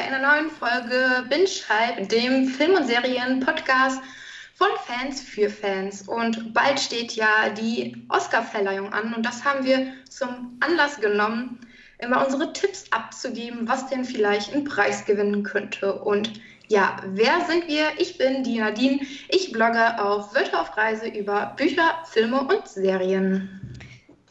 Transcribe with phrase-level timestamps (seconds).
[0.00, 4.00] bei einer neuen Folge Binge Hype, dem Film- und Serien-Podcast
[4.54, 6.08] von Fans für Fans.
[6.08, 11.60] Und bald steht ja die Oscar-Verleihung an und das haben wir zum Anlass genommen,
[11.98, 15.92] immer unsere Tipps abzugeben, was denn vielleicht einen Preis gewinnen könnte.
[15.92, 16.32] Und
[16.68, 17.84] ja, wer sind wir?
[17.98, 19.00] Ich bin die Nadine.
[19.28, 23.60] Ich blogge auf Wörter auf Reise über Bücher, Filme und Serien.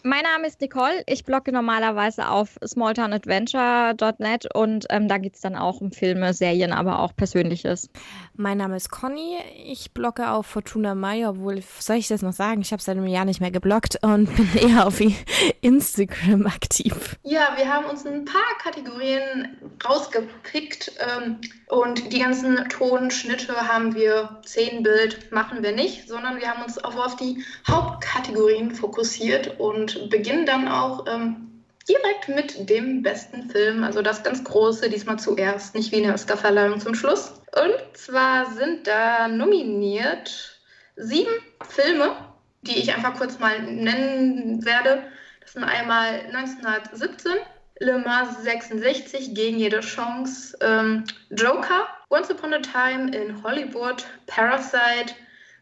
[0.03, 1.03] Mein Name ist Nicole.
[1.07, 6.71] Ich blogge normalerweise auf smalltownadventure.net und ähm, da geht es dann auch um Filme, Serien,
[6.71, 7.89] aber auch Persönliches.
[8.35, 9.37] Mein Name ist Conny.
[9.65, 12.61] Ich blogge auf Fortuna Mai, obwohl, soll ich das noch sagen?
[12.61, 15.01] Ich habe seit einem Jahr nicht mehr gebloggt und bin eher auf
[15.59, 17.17] Instagram aktiv.
[17.23, 24.39] Ja, wir haben uns ein paar Kategorien rausgepickt ähm, und die ganzen Tonschnitte haben wir,
[24.45, 29.98] zehn Bild machen wir nicht, sondern wir haben uns auch auf die Hauptkategorien fokussiert und
[30.07, 31.49] beginnen dann auch ähm,
[31.89, 36.13] direkt mit dem besten Film, also das ganz große, diesmal zuerst, nicht wie in der
[36.13, 37.33] Oscarverleihung zum Schluss.
[37.55, 40.59] Und zwar sind da nominiert
[40.95, 41.33] sieben
[41.67, 42.15] Filme,
[42.61, 45.03] die ich einfach kurz mal nennen werde.
[45.41, 47.31] Das sind einmal 1917,
[47.79, 55.15] Le Mans 66 gegen jede Chance, ähm, Joker, Once Upon a Time in Hollywood, Parasite,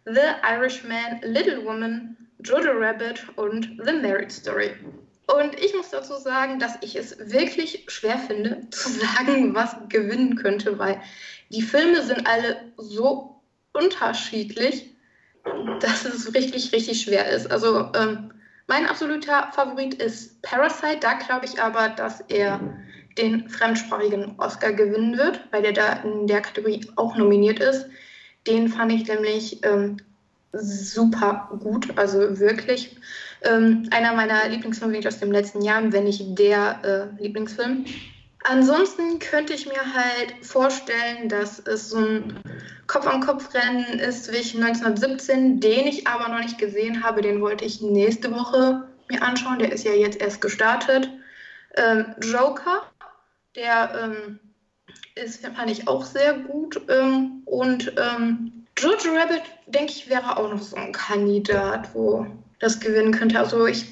[0.05, 4.71] The Irishman, Little Woman, Jojo Rabbit und The Marriage Story.
[5.27, 10.35] Und ich muss dazu sagen, dass ich es wirklich schwer finde, zu sagen, was gewinnen
[10.35, 11.02] könnte, weil
[11.49, 13.41] die Filme sind alle so
[13.73, 14.95] unterschiedlich,
[15.80, 17.49] dass es richtig, richtig schwer ist.
[17.52, 18.31] Also ähm,
[18.67, 20.99] mein absoluter Favorit ist Parasite.
[20.99, 22.59] Da glaube ich aber, dass er
[23.17, 27.87] den fremdsprachigen Oscar gewinnen wird, weil der da in der Kategorie auch nominiert ist.
[28.45, 29.97] Den fand ich nämlich ähm,
[30.53, 32.97] super gut, also wirklich
[33.41, 37.85] ähm, einer meiner Lieblingsfilme aus dem letzten Jahr, wenn nicht der äh, Lieblingsfilm.
[38.43, 42.39] Ansonsten könnte ich mir halt vorstellen, dass es so ein
[42.87, 47.21] Kopf-an-Kopf-Rennen ist wie 1917, den ich aber noch nicht gesehen habe.
[47.21, 49.59] Den wollte ich nächste Woche mir anschauen.
[49.59, 51.09] Der ist ja jetzt erst gestartet.
[51.75, 52.83] Ähm, Joker,
[53.55, 54.39] der ähm,
[55.15, 56.81] ist, fand ich auch sehr gut.
[56.87, 62.27] Ähm, und ähm, Jojo Rabbit, denke ich, wäre auch noch so ein Kandidat, wo
[62.60, 63.39] das gewinnen könnte.
[63.39, 63.86] Also ich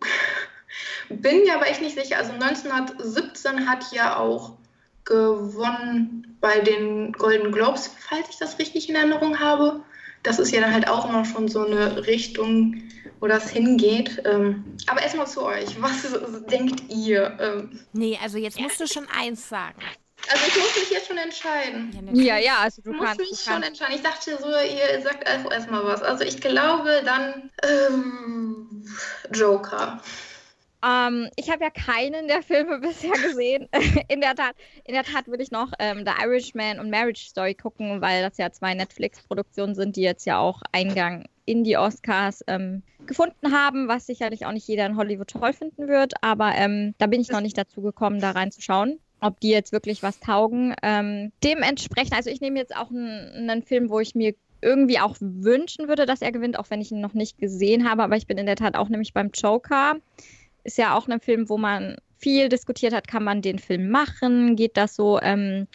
[1.08, 2.18] bin mir aber echt nicht sicher.
[2.18, 4.56] Also 1917 hat ja auch
[5.04, 9.80] gewonnen bei den Golden Globes, falls ich das richtig in Erinnerung habe.
[10.22, 12.82] Das ist ja dann halt auch immer schon so eine Richtung,
[13.20, 14.22] wo das hingeht.
[14.24, 15.80] Ähm, aber erstmal zu euch.
[15.80, 16.06] Was
[16.50, 17.36] denkt ihr?
[17.40, 19.80] Ähm, nee, also jetzt musst du schon eins sagen.
[20.30, 22.10] Also ich muss mich jetzt schon entscheiden.
[22.12, 23.20] Ja, ja, also du ich kannst.
[23.20, 23.94] Ich muss mich schon entscheiden.
[23.94, 26.02] Ich dachte so, ihr sagt erstmal was.
[26.02, 28.84] Also ich glaube dann ähm,
[29.32, 30.02] Joker.
[30.84, 33.68] Ähm, ich habe ja keinen der Filme bisher gesehen.
[34.08, 37.54] in der Tat, in der Tat würde ich noch ähm, The Irishman und Marriage Story
[37.54, 42.44] gucken, weil das ja zwei Netflix-Produktionen sind, die jetzt ja auch Eingang in die Oscars
[42.46, 46.12] ähm, gefunden haben, was sicherlich auch nicht jeder in Hollywood toll finden wird.
[46.22, 50.02] Aber ähm, da bin ich noch nicht dazu gekommen, da reinzuschauen ob die jetzt wirklich
[50.02, 50.74] was taugen.
[50.82, 55.88] Ähm, dementsprechend, also ich nehme jetzt auch einen, Film, wo ich mir irgendwie auch wünschen
[55.88, 58.02] würde, dass er gewinnt, auch wenn ich ihn noch nicht gesehen habe.
[58.02, 59.96] Aber ich bin in der Tat auch nämlich beim Joker
[60.64, 64.56] ist ja auch ein Film, wo man viel diskutiert hat, kann man den Film machen?
[64.56, 65.20] Geht das so?
[65.20, 65.66] Ähm,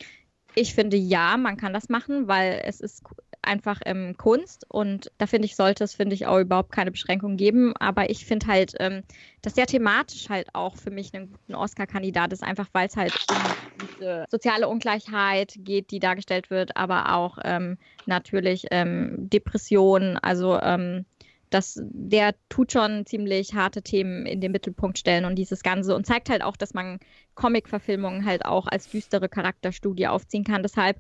[0.55, 3.03] ich finde ja, man kann das machen, weil es ist
[3.45, 7.37] einfach ähm, Kunst und da finde ich, sollte es, finde ich, auch überhaupt keine Beschränkungen
[7.37, 7.73] geben.
[7.77, 9.03] Aber ich finde halt, ähm,
[9.41, 13.17] dass der thematisch halt auch für mich einen guten Oscar-Kandidat ist, einfach weil es halt
[13.27, 20.59] um diese soziale Ungleichheit geht, die dargestellt wird, aber auch ähm, natürlich ähm, Depressionen, also
[20.59, 21.05] ähm,
[21.53, 26.05] dass der tut schon ziemlich harte Themen in den Mittelpunkt stellen und dieses Ganze und
[26.05, 26.99] zeigt halt auch, dass man
[27.35, 30.63] Comic-Verfilmungen halt auch als düstere Charakterstudie aufziehen kann.
[30.63, 30.99] Deshalb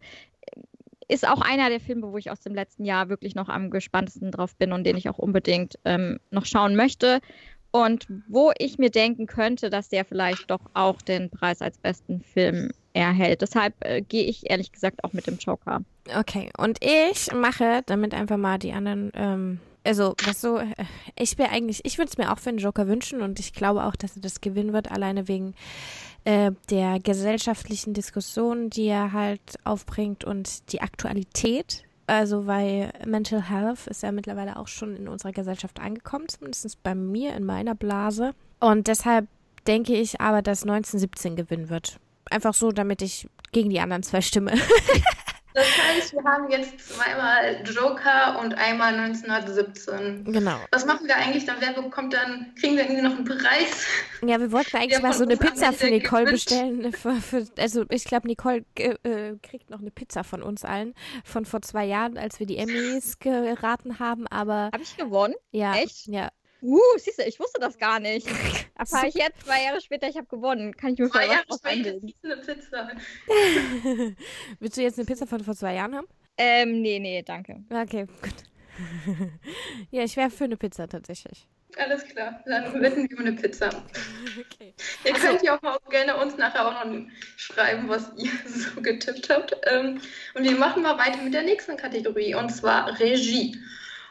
[1.07, 4.31] ist auch einer der Filme, wo ich aus dem letzten Jahr wirklich noch am gespanntesten
[4.31, 7.19] drauf bin und den ich auch unbedingt ähm, noch schauen möchte.
[7.71, 12.21] Und wo ich mir denken könnte, dass der vielleicht doch auch den Preis als besten
[12.21, 13.41] Film erhält.
[13.41, 15.81] Deshalb äh, gehe ich ehrlich gesagt auch mit dem Joker.
[16.15, 20.73] Okay, und ich mache damit einfach mal die anderen ähm, also, was so, äh,
[21.19, 23.83] ich wäre eigentlich, ich würde es mir auch für einen Joker wünschen und ich glaube
[23.83, 25.55] auch, dass er das gewinnen wird, alleine wegen
[26.25, 31.83] äh, der gesellschaftlichen Diskussion, die er halt aufbringt und die Aktualität.
[32.07, 36.95] Also, weil Mental Health ist ja mittlerweile auch schon in unserer Gesellschaft angekommen, zumindest bei
[36.95, 38.33] mir in meiner Blase.
[38.59, 39.27] Und deshalb
[39.67, 41.99] denke ich aber, dass 1917 gewinnen wird.
[42.29, 44.53] Einfach so, damit ich gegen die anderen zwei stimme.
[45.53, 50.25] Das heißt, wir haben jetzt zweimal Joker und einmal 1917.
[50.25, 50.57] Genau.
[50.71, 51.57] Was machen wir eigentlich dann?
[51.59, 53.85] Wer bekommt dann, kriegen wir irgendwie noch einen Preis?
[54.21, 56.49] Ja, wir wollten eigentlich Wir mal so eine Pizza für Nicole gewünscht.
[56.49, 56.91] bestellen.
[56.93, 60.93] Für, für, also ich glaube, Nicole äh, äh, kriegt noch eine Pizza von uns allen.
[61.23, 64.27] Von vor zwei Jahren, als wir die Emmys geraten haben.
[64.27, 65.35] Aber Habe ich gewonnen?
[65.51, 65.75] ja.
[65.75, 66.07] Echt?
[66.07, 66.29] Ja.
[66.63, 68.25] Uh, siehst du, ich wusste das gar nicht.
[68.75, 70.75] Erfahre ich jetzt zwei Jahre später, ich habe gewonnen.
[70.77, 71.89] Kann ich mir Zwei Jahre später
[72.23, 72.91] eine Pizza.
[74.59, 76.07] Willst du jetzt eine Pizza von vor zwei Jahren haben?
[76.37, 77.63] Ähm, nee, nee, danke.
[77.69, 78.33] Okay, gut.
[79.91, 81.47] ja, ich wäre für eine Pizza tatsächlich.
[81.77, 83.67] Alles klar, dann wetten wir um eine Pizza.
[83.67, 84.73] Okay.
[85.03, 85.27] Ihr Ach so.
[85.27, 89.55] könnt ja auch mal gerne uns nachher auch noch schreiben, was ihr so getippt habt.
[89.69, 89.99] Ähm,
[90.33, 93.57] Und wir machen mal weiter mit der nächsten Kategorie, und zwar Regie.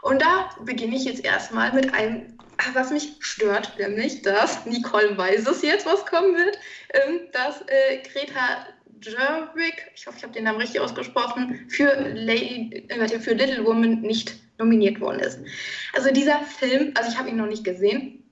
[0.02, 2.36] Und da beginne ich jetzt erstmal mit einem,
[2.74, 6.58] was mich stört, nämlich, dass Nicole weiß es jetzt, was kommen wird,
[6.92, 8.66] ähm, dass äh, Greta
[9.00, 14.00] Gerwig, ich hoffe, ich habe den Namen richtig ausgesprochen, für, Lady, äh, für Little Woman
[14.00, 15.40] nicht nominiert worden ist.
[15.92, 18.22] Also dieser Film, also ich habe ihn noch nicht gesehen,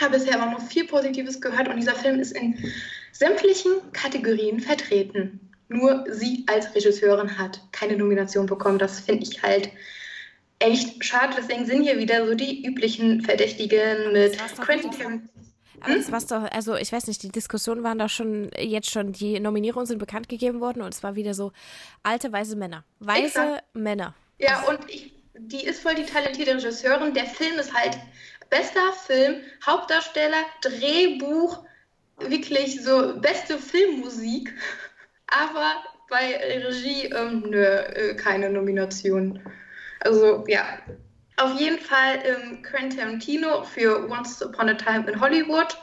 [0.00, 2.58] habe bisher aber nur viel Positives gehört und dieser Film ist in
[3.12, 5.40] sämtlichen Kategorien vertreten.
[5.68, 8.78] Nur sie als Regisseurin hat keine Nomination bekommen.
[8.78, 9.70] Das finde ich halt
[10.58, 11.34] echt schade.
[11.36, 14.90] Deswegen sind hier wieder so die üblichen Verdächtigen mit Quentin.
[14.90, 15.20] Tarantino.
[15.84, 19.12] Aber das war's doch, also ich weiß nicht, die Diskussionen waren doch schon jetzt schon,
[19.12, 21.52] die Nominierungen sind bekannt gegeben worden und es war wieder so
[22.02, 22.84] alte, weise Männer.
[23.00, 23.64] Weise Exakt.
[23.74, 24.14] Männer.
[24.38, 27.12] Ja, und ich, die ist voll die talentierte Regisseurin.
[27.12, 27.98] Der Film ist halt
[28.48, 31.64] bester Film, Hauptdarsteller, Drehbuch,
[32.18, 34.54] wirklich so beste Filmmusik.
[35.26, 35.74] Aber
[36.08, 39.40] bei Regie, ähm, nö, äh, keine Nomination.
[40.04, 40.78] Also ja,
[41.36, 45.76] auf jeden Fall ähm, Quentin Tarantino für Once Upon a Time in Hollywood,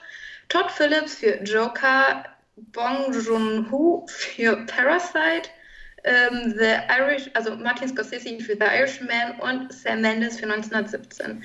[0.49, 2.23] Todd Phillips für Joker,
[2.55, 5.49] Bong Joon-ho für Parasite,
[6.03, 11.43] ähm, The Irish, also Martin Scorsese für The Irishman und Sam Mendes für 1917.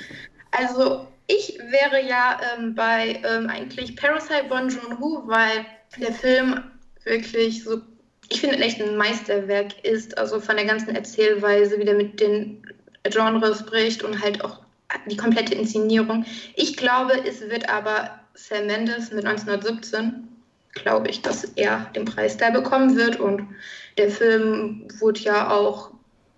[0.52, 5.66] Also ich wäre ja ähm, bei ähm, eigentlich Parasite Bong Joon-ho, weil
[5.98, 6.62] der Film
[7.04, 7.82] wirklich so,
[8.28, 12.62] ich finde, echt ein Meisterwerk ist, also von der ganzen Erzählweise, wie der mit den
[13.04, 14.60] Genres bricht und halt auch
[15.06, 16.24] die komplette Inszenierung.
[16.54, 20.28] Ich glaube, es wird aber Sam Mendes mit 1917,
[20.74, 23.48] glaube ich, dass er den Preis da bekommen wird und
[23.96, 25.90] der Film wurde ja auch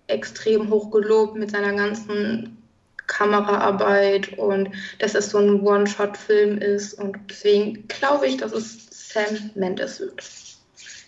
[0.07, 2.57] extrem hoch gelobt mit seiner ganzen
[3.07, 4.69] Kameraarbeit und
[4.99, 10.23] dass es so ein One-Shot-Film ist und deswegen glaube ich, dass es Sam Mendes wird.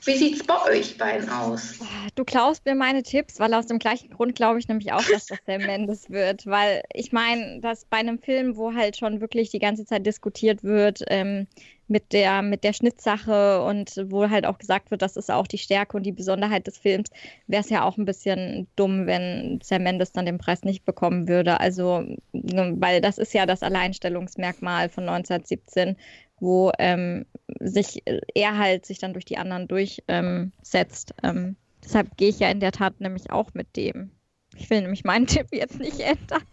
[0.03, 1.79] Wie sieht's bei euch beiden aus?
[2.15, 5.27] Du klaust mir meine Tipps, weil aus dem gleichen Grund glaube ich nämlich auch, dass
[5.27, 6.47] das Sam Mendes wird.
[6.47, 10.63] Weil ich meine, dass bei einem Film, wo halt schon wirklich die ganze Zeit diskutiert
[10.63, 11.45] wird ähm,
[11.87, 15.59] mit, der, mit der Schnittsache und wo halt auch gesagt wird, das ist auch die
[15.59, 17.09] Stärke und die Besonderheit des Films,
[17.45, 21.27] wäre es ja auch ein bisschen dumm, wenn Sam Mendes dann den Preis nicht bekommen
[21.27, 21.59] würde.
[21.59, 22.01] Also,
[22.31, 25.95] ne, weil das ist ja das Alleinstellungsmerkmal von 1917
[26.41, 27.25] wo ähm,
[27.59, 28.03] sich
[28.33, 31.13] er halt sich dann durch die anderen durchsetzt.
[31.23, 34.11] Ähm, ähm, deshalb gehe ich ja in der Tat nämlich auch mit dem.
[34.55, 36.43] Ich will nämlich meinen Tipp jetzt nicht ändern.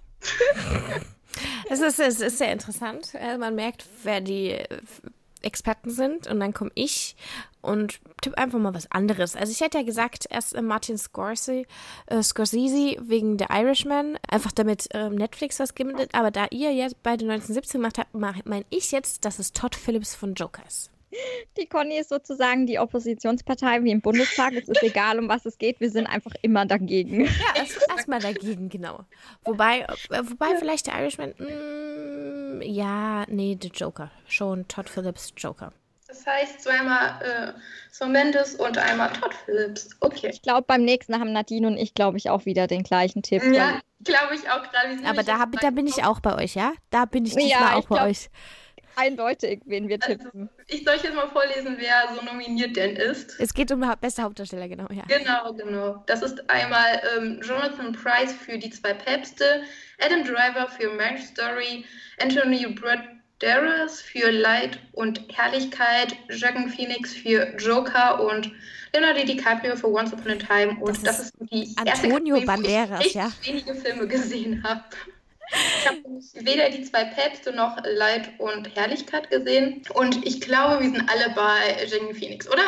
[1.71, 3.13] Es ist, es ist sehr interessant.
[3.15, 4.67] Äh, Man merkt, wer die äh,
[5.49, 7.17] Experten sind und dann komme ich
[7.61, 9.35] und tippe einfach mal was anderes.
[9.35, 11.65] Also ich hätte ja gesagt, erst äh, Martin Scorsese,
[12.07, 16.15] äh, Scorsese wegen The Irishman, einfach damit ähm, Netflix was gibt.
[16.15, 20.15] Aber da ihr jetzt beide 1917 gemacht habt, meine ich jetzt, dass es Todd Phillips
[20.15, 20.91] von Joker ist.
[21.57, 24.53] Die Conny ist sozusagen die Oppositionspartei wie im Bundestag.
[24.53, 25.81] Es ist egal, um was es geht.
[25.81, 27.25] Wir sind einfach immer dagegen.
[27.25, 29.01] Ja, erst- erstmal dagegen, genau.
[29.45, 34.11] Wobei, äh, wobei vielleicht der Irishman, mm, ja, nee, der Joker.
[34.27, 35.73] Schon Todd Phillips Joker.
[36.07, 37.53] Das heißt zweimal äh,
[37.91, 39.91] Sam Mendes und einmal Todd Phillips.
[40.01, 40.31] Okay.
[40.33, 43.43] Ich glaube, beim nächsten haben Nadine und ich, glaube ich, auch wieder den gleichen Tipp.
[43.53, 45.07] Ja, glaube ich auch gerade.
[45.07, 46.73] Aber da, hab, da bin ich auch bei euch, ja?
[46.91, 48.31] Da bin ich Ja, diesmal auch ich bei glaub- euch.
[48.99, 50.49] Eindeutig, wen wir Also, tippen.
[50.67, 53.39] ich soll euch jetzt mal vorlesen, wer so nominiert denn ist.
[53.39, 55.05] Es geht um beste Hauptdarsteller, genau, ja.
[55.07, 56.03] Genau, genau.
[56.07, 59.63] Das ist einmal ähm, Jonathan Price für Die zwei Päpste,
[60.05, 61.85] Adam Driver für Marriage Story,
[62.21, 62.67] Anthony
[63.41, 68.51] Banderas für Leid und Herrlichkeit, Joaquin Phoenix für Joker und
[68.93, 70.77] Leonardo DiCaprio für Once Upon a Time.
[70.81, 73.31] Und Das das, ist ist die erste Antonio wo Banderas, ich ja.
[73.45, 74.83] wenige Filme gesehen habe.
[75.51, 75.99] Ich habe
[76.47, 79.83] weder die zwei Päpste noch Leid und Herrlichkeit gesehen.
[79.95, 82.65] Und ich glaube, wir sind alle bei Joaquin Phoenix, oder?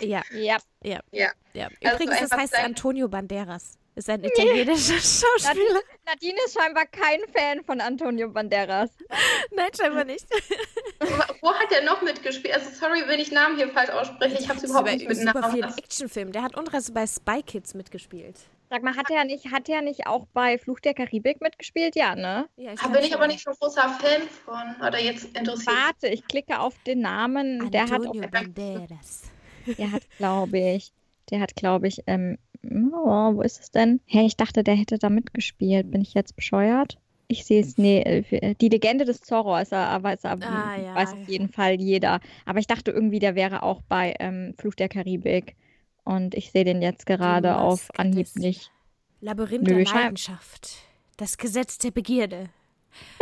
[0.00, 1.30] Ja, Ja, ja, Ja.
[1.54, 1.68] ja.
[1.82, 3.76] Also Übrigens, das einfach heißt sein- Antonio Banderas.
[3.96, 5.80] Ist ein italienischer Schauspieler.
[6.06, 8.90] Nadine ist scheinbar kein Fan von Antonio Banderas.
[9.50, 10.24] Nein, scheinbar nicht.
[11.42, 12.54] Wo hat er noch mitgespielt?
[12.54, 14.36] Also sorry, wenn ich Namen hier falsch ausspreche.
[14.38, 15.54] Ich habe es überhaupt nicht mit super Namen.
[15.54, 16.32] vielen Actionfilmen.
[16.32, 18.36] Der hat unter bei Spy Kids mitgespielt.
[18.70, 21.96] Sag mal, hat er nicht, hat er nicht auch bei Fluch der Karibik mitgespielt?
[21.96, 22.48] Ja, ne?
[22.56, 24.86] Ja, Da bin ich aber nicht so großer Fan von.
[24.86, 25.74] Oder jetzt interessiert.
[25.76, 27.70] Warte, ich klicke auf den Namen.
[27.72, 29.24] Der hat, Antonio Banderas.
[29.76, 30.92] der hat, glaube ich,
[31.30, 34.00] der hat, glaube ich, ähm, oh, wo ist es denn?
[34.06, 35.90] Hä, ich dachte, der hätte da mitgespielt.
[35.90, 36.96] Bin ich jetzt bescheuert?
[37.26, 40.76] Ich sehe es, nee, äh, die Legende des Zorro ist er, aber ist er, Ah,
[40.76, 40.94] ja.
[40.94, 42.20] weiß auf jeden Fall jeder.
[42.44, 45.56] Aber ich dachte irgendwie, der wäre auch bei ähm, Fluch der Karibik.
[46.10, 48.72] Und ich sehe den jetzt gerade auf Anhieb nicht.
[49.20, 50.78] Labyrinth Nö, der Leidenschaft.
[51.16, 52.48] Das Gesetz der Begierde.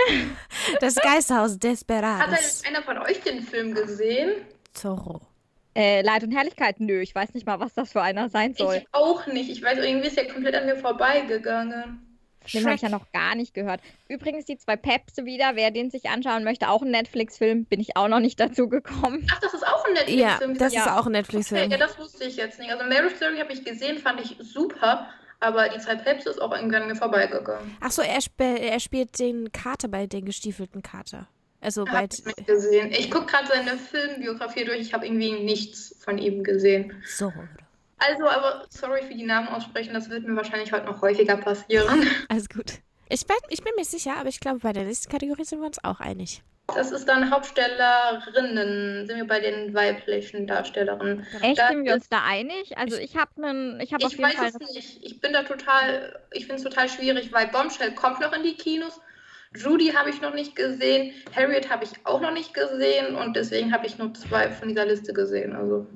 [0.80, 2.62] Das Geisterhaus Hat denn Desperados.
[2.66, 4.32] einer von euch den Film gesehen?
[4.72, 5.20] Zorro.
[5.74, 6.80] Äh, Leid und Herrlichkeit?
[6.80, 8.76] Nö, ich weiß nicht mal, was das für einer sein soll.
[8.76, 9.50] Ich auch nicht.
[9.50, 12.07] Ich weiß, irgendwie ist der komplett an mir vorbeigegangen.
[12.52, 13.80] Den habe ich ja noch gar nicht gehört.
[14.08, 17.96] Übrigens, die zwei Päpste wieder, wer den sich anschauen möchte, auch ein Netflix-Film, bin ich
[17.96, 19.26] auch noch nicht dazu gekommen.
[19.32, 20.02] Ach, das ist auch ein Ja,
[20.38, 20.58] Netflix-Film.
[20.58, 20.80] das Ja.
[20.82, 21.70] ist auch ein Okay, Netflix-Film.
[21.70, 22.70] ja, das wusste ich jetzt nicht.
[22.70, 25.08] Also Marriage Story habe ich gesehen, fand ich super.
[25.40, 27.76] Aber die zwei Päpste ist auch irgendwie an mir vorbeigegangen.
[27.80, 31.28] Ach so, er, sp er spielt den Kater bei den gestiefelten Kater.
[31.60, 31.92] Also bei.
[31.92, 32.90] Hab ich nicht gesehen.
[32.90, 34.80] Ich gucke gerade seine Filmbiografie durch.
[34.80, 36.92] Ich habe irgendwie nichts von ihm gesehen.
[37.16, 37.44] Zorro.
[37.98, 39.94] Also, aber sorry für die Namen aussprechen.
[39.94, 42.08] Das wird mir wahrscheinlich heute noch häufiger passieren.
[42.28, 42.74] Alles gut.
[43.08, 45.66] Ich bin, ich bin mir sicher, aber ich glaube, bei der nächsten Kategorie sind wir
[45.66, 46.42] uns auch einig.
[46.74, 49.06] Das ist dann Hauptstellerinnen.
[49.06, 51.26] Sind wir bei den weiblichen Darstellerinnen?
[51.40, 52.76] Echt, Da sind wir uns da einig?
[52.76, 54.48] Also ich habe einen, ich habe auf Ich jeden weiß Fall.
[54.60, 54.98] es nicht.
[55.04, 58.54] Ich bin da total, ich finde es total schwierig, weil Bombshell kommt noch in die
[58.54, 59.00] Kinos.
[59.56, 63.72] Judy habe ich noch nicht gesehen, Harriet habe ich auch noch nicht gesehen und deswegen
[63.72, 65.56] habe ich nur zwei von dieser Liste gesehen.
[65.56, 65.86] Also.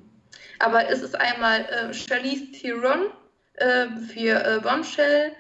[0.62, 3.08] Aber es ist einmal äh, Charlize Theron
[3.54, 5.32] äh, für äh, Bombshell.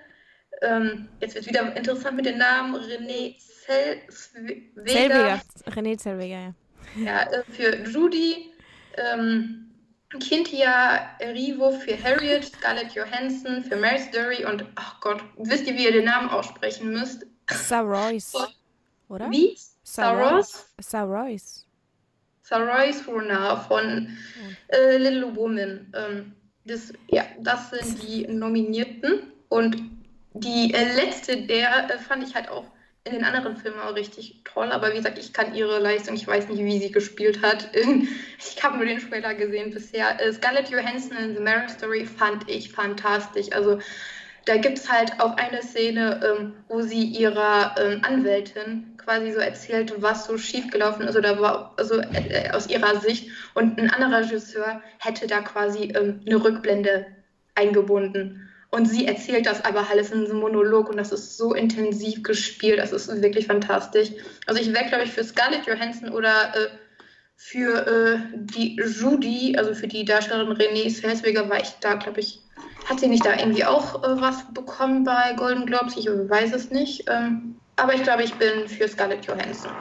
[0.62, 2.74] Ähm, jetzt wird wieder interessant mit den Namen.
[2.74, 5.40] René Zellweger.
[5.66, 6.54] René Zellweger,
[6.96, 7.04] ja.
[7.04, 8.52] ja, äh, für Judy,
[8.96, 9.70] ähm,
[10.18, 15.84] Kintia Erivo für Harriet, Scarlett Johansson für Mary Dury und, ach Gott, wisst ihr, wie
[15.84, 17.24] ihr den Namen aussprechen müsst?
[17.48, 18.34] Saroys.
[19.08, 19.30] Oder?
[19.30, 19.56] Wie?
[19.84, 20.66] Saroys.
[20.80, 21.61] Saros?
[22.52, 22.72] Saroys.
[22.72, 24.16] Saroy Surna von
[24.68, 25.92] äh, Little Woman.
[25.96, 26.32] Ähm,
[26.64, 29.32] das, ja, das sind die Nominierten.
[29.48, 29.76] Und
[30.34, 32.64] die äh, letzte, der äh, fand ich halt auch
[33.04, 34.70] in den anderen Filmen auch richtig toll.
[34.70, 37.70] Aber wie gesagt, ich kann ihre Leistung, ich weiß nicht, wie sie gespielt hat.
[38.38, 40.20] ich habe nur den Trailer gesehen bisher.
[40.20, 43.50] Äh, Scarlett Johansson in The Marriage Story fand ich fantastisch.
[43.52, 43.80] Also
[44.44, 49.38] da gibt es halt auch eine Szene, ähm, wo sie ihrer ähm, Anwältin quasi so
[49.38, 53.30] erzählt, was so schiefgelaufen ist oder war, also äh, aus ihrer Sicht.
[53.54, 57.06] Und ein anderer Regisseur hätte da quasi ähm, eine Rückblende
[57.54, 58.48] eingebunden.
[58.70, 62.22] Und sie erzählt das aber alles in so einem Monolog und das ist so intensiv
[62.22, 64.08] gespielt, das ist wirklich fantastisch.
[64.46, 66.68] Also ich wäre, glaube ich, für Scarlett Johansson oder äh,
[67.36, 72.40] für äh, die Judy, also für die Darstellerin Renée Selzweger, war ich da, glaube ich,
[72.84, 75.96] hat sie nicht da irgendwie auch äh, was bekommen bei Golden Globes?
[75.96, 77.04] Ich weiß es nicht.
[77.08, 79.72] Ähm, aber ich glaube, ich bin für Scarlett Johansson.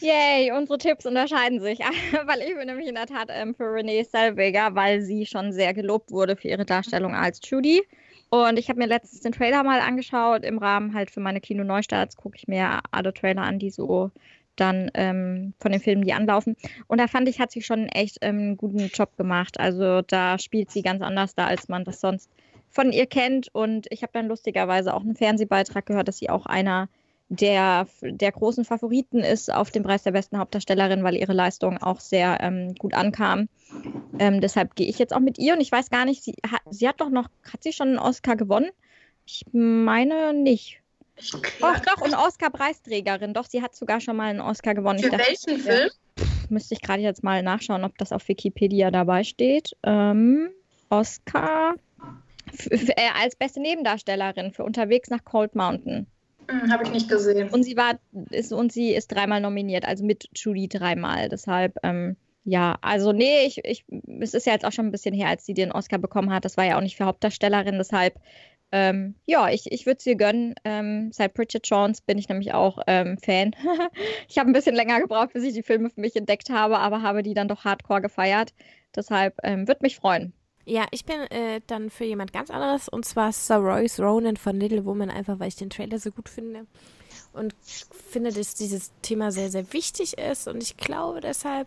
[0.00, 1.78] Yay, unsere Tipps unterscheiden sich,
[2.26, 5.74] weil ich bin nämlich in der Tat ähm, für Renee Zellweger, weil sie schon sehr
[5.74, 7.82] gelobt wurde für ihre Darstellung als Judy.
[8.28, 10.42] Und ich habe mir letztens den Trailer mal angeschaut.
[10.42, 14.10] Im Rahmen halt für meine Kino-Neustarts gucke ich mir alle Trailer an, die so
[14.56, 16.56] dann ähm, von den Filmen, die anlaufen.
[16.86, 19.58] Und da fand ich, hat sie schon echt ähm, einen guten Job gemacht.
[19.58, 22.30] Also da spielt sie ganz anders da, als man das sonst
[22.70, 23.48] von ihr kennt.
[23.54, 26.88] Und ich habe dann lustigerweise auch einen Fernsehbeitrag gehört, dass sie auch einer
[27.28, 31.98] der, der großen Favoriten ist auf dem Preis der besten Hauptdarstellerin, weil ihre Leistung auch
[31.98, 33.48] sehr ähm, gut ankam.
[34.18, 36.60] Ähm, deshalb gehe ich jetzt auch mit ihr und ich weiß gar nicht, sie hat,
[36.68, 38.68] sie hat doch noch, hat sie schon einen Oscar gewonnen?
[39.24, 40.81] Ich meine nicht.
[41.30, 41.42] Doch,
[41.82, 43.34] glaub, doch, eine Oscar-Preisträgerin.
[43.34, 44.98] Doch, sie hat sogar schon mal einen Oscar gewonnen.
[44.98, 45.72] Für dachte, welchen ja.
[45.72, 45.90] Film?
[46.48, 49.76] müsste ich gerade jetzt mal nachschauen, ob das auf Wikipedia dabei steht.
[49.82, 50.50] Ähm,
[50.90, 51.74] Oscar
[52.70, 56.06] äh, als beste Nebendarstellerin für Unterwegs nach Cold Mountain.
[56.48, 57.48] Hm, Habe ich nicht gesehen.
[57.50, 57.98] Und sie war
[58.30, 61.28] ist und sie ist dreimal nominiert, also mit Judy dreimal.
[61.28, 63.84] Deshalb, ähm, ja, also nee, ich, ich,
[64.20, 66.44] es ist ja jetzt auch schon ein bisschen her, als sie den Oscar bekommen hat.
[66.44, 68.16] Das war ja auch nicht für Hauptdarstellerin, deshalb,
[68.72, 70.54] ähm, ja, ich, ich würde es ihr gönnen.
[70.64, 73.54] Ähm, seit Bridget Jones bin ich nämlich auch ähm, Fan.
[74.28, 77.02] ich habe ein bisschen länger gebraucht, bis ich die Filme für mich entdeckt habe, aber
[77.02, 78.54] habe die dann doch hardcore gefeiert.
[78.96, 80.32] Deshalb ähm, würde mich freuen.
[80.64, 84.84] Ja, ich bin äh, dann für jemand ganz anderes und zwar Saoirse Ronan von Little
[84.84, 86.66] Woman, einfach weil ich den Trailer so gut finde
[87.32, 87.54] und
[87.90, 91.66] finde, dass dieses Thema sehr, sehr wichtig ist und ich glaube deshalb,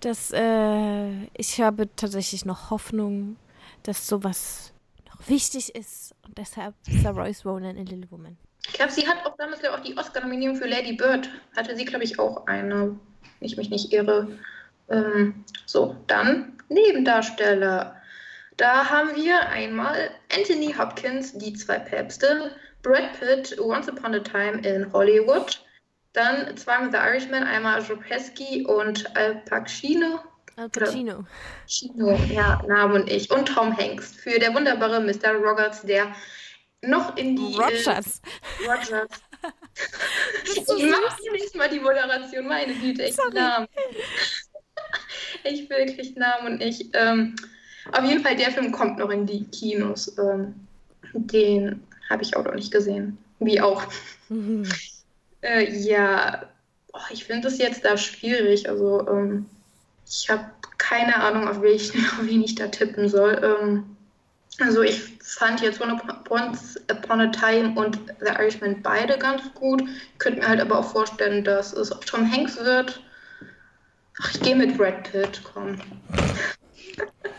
[0.00, 3.36] dass äh, ich habe tatsächlich noch Hoffnung,
[3.82, 4.72] dass sowas
[5.06, 8.36] noch wichtig ist Und deshalb Sarah Royce Ronan in Little Woman.
[8.64, 11.28] Ich glaube, sie hat auch damals auch die Oscar-Nominierung für Lady Bird.
[11.56, 12.96] Hatte sie, glaube ich, auch eine,
[13.40, 14.38] wenn ich mich nicht irre.
[14.88, 17.96] Ähm, so, dann Nebendarsteller.
[18.58, 24.60] Da haben wir einmal Anthony Hopkins, die zwei Päpste, Brad Pitt, Once Upon a Time
[24.60, 25.60] in Hollywood,
[26.12, 30.20] dann zweimal The Irishman, einmal Joe Pesci und Al Pacino.
[30.60, 31.24] Al Pacino.
[31.62, 33.30] Pacino, ja, Name und ich.
[33.30, 35.32] Und Tom Hanks für der wunderbare Mr.
[35.32, 36.14] Roberts, der
[36.82, 37.56] noch in die.
[37.56, 38.20] Rogers.
[38.62, 39.08] Äh, Rogers.
[40.44, 43.18] ich mache nicht mal die Moderation, meine Güte, echt.
[43.32, 43.68] Namen.
[45.44, 46.90] ich wirklich Namen und ich.
[46.92, 47.36] Ähm,
[47.92, 50.14] auf jeden Fall, der Film kommt noch in die Kinos.
[50.18, 50.54] Ähm,
[51.14, 53.16] den habe ich auch noch nicht gesehen.
[53.38, 53.82] Wie auch.
[54.28, 54.68] Mhm.
[55.40, 56.42] Äh, ja,
[56.92, 58.68] oh, ich finde das jetzt da schwierig.
[58.68, 59.46] Also, ähm,
[60.10, 60.44] ich habe
[60.78, 63.40] keine Ahnung, auf, welchen, auf wen ich da tippen soll.
[63.42, 63.96] Ähm,
[64.58, 69.82] also, ich fand jetzt Once Upon a Time und The Irishman beide ganz gut.
[69.82, 73.02] Ich könnte mir halt aber auch vorstellen, dass es Tom Hanks wird.
[74.20, 75.78] Ach, ich gehe mit Brad Pitt, komm.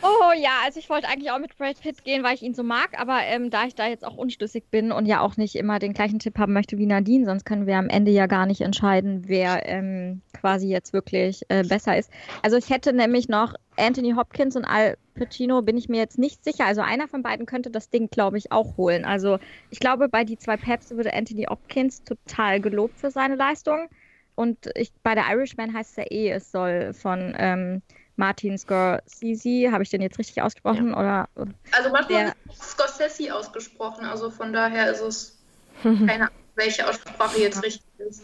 [0.03, 2.63] Oh ja, also ich wollte eigentlich auch mit Brad Pitt gehen, weil ich ihn so
[2.63, 5.77] mag, aber ähm, da ich da jetzt auch unschlüssig bin und ja auch nicht immer
[5.77, 8.61] den gleichen Tipp haben möchte wie Nadine, sonst können wir am Ende ja gar nicht
[8.61, 12.11] entscheiden, wer ähm, quasi jetzt wirklich äh, besser ist.
[12.41, 16.43] Also ich hätte nämlich noch Anthony Hopkins und Al Pacino, bin ich mir jetzt nicht
[16.43, 16.65] sicher.
[16.65, 19.05] Also einer von beiden könnte das Ding, glaube ich, auch holen.
[19.05, 19.39] Also
[19.69, 23.87] ich glaube, bei die zwei Päpste würde Anthony Hopkins total gelobt für seine Leistung.
[24.35, 27.81] Und ich, bei der Irishman heißt es ja eh, es soll von ähm,
[28.21, 30.91] Martin Scorsese, habe ich den jetzt richtig ausgesprochen?
[30.91, 30.99] Ja.
[30.99, 31.27] Oder,
[31.71, 35.39] also manchmal wird Scorsese ausgesprochen, also von daher ist es
[35.81, 38.21] keine Ahnung, welche Aussprache jetzt richtig ist.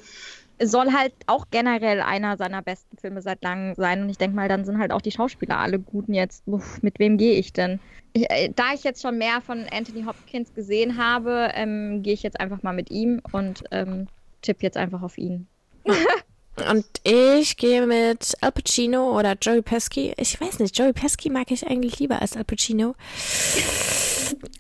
[0.60, 4.04] Es soll halt auch generell einer seiner besten Filme seit langem sein.
[4.04, 6.44] Und ich denke mal, dann sind halt auch die Schauspieler alle guten jetzt.
[6.48, 7.80] Uff, mit wem gehe ich denn?
[8.14, 12.24] Ich, äh, da ich jetzt schon mehr von Anthony Hopkins gesehen habe, ähm, gehe ich
[12.24, 14.08] jetzt einfach mal mit ihm und ähm,
[14.42, 15.48] tippe jetzt einfach auf ihn.
[16.70, 20.14] Und ich gehe mit Al Pacino oder Joey Pesci.
[20.18, 22.96] Ich weiß nicht, Joey Pesci mag ich eigentlich lieber als Al Pacino.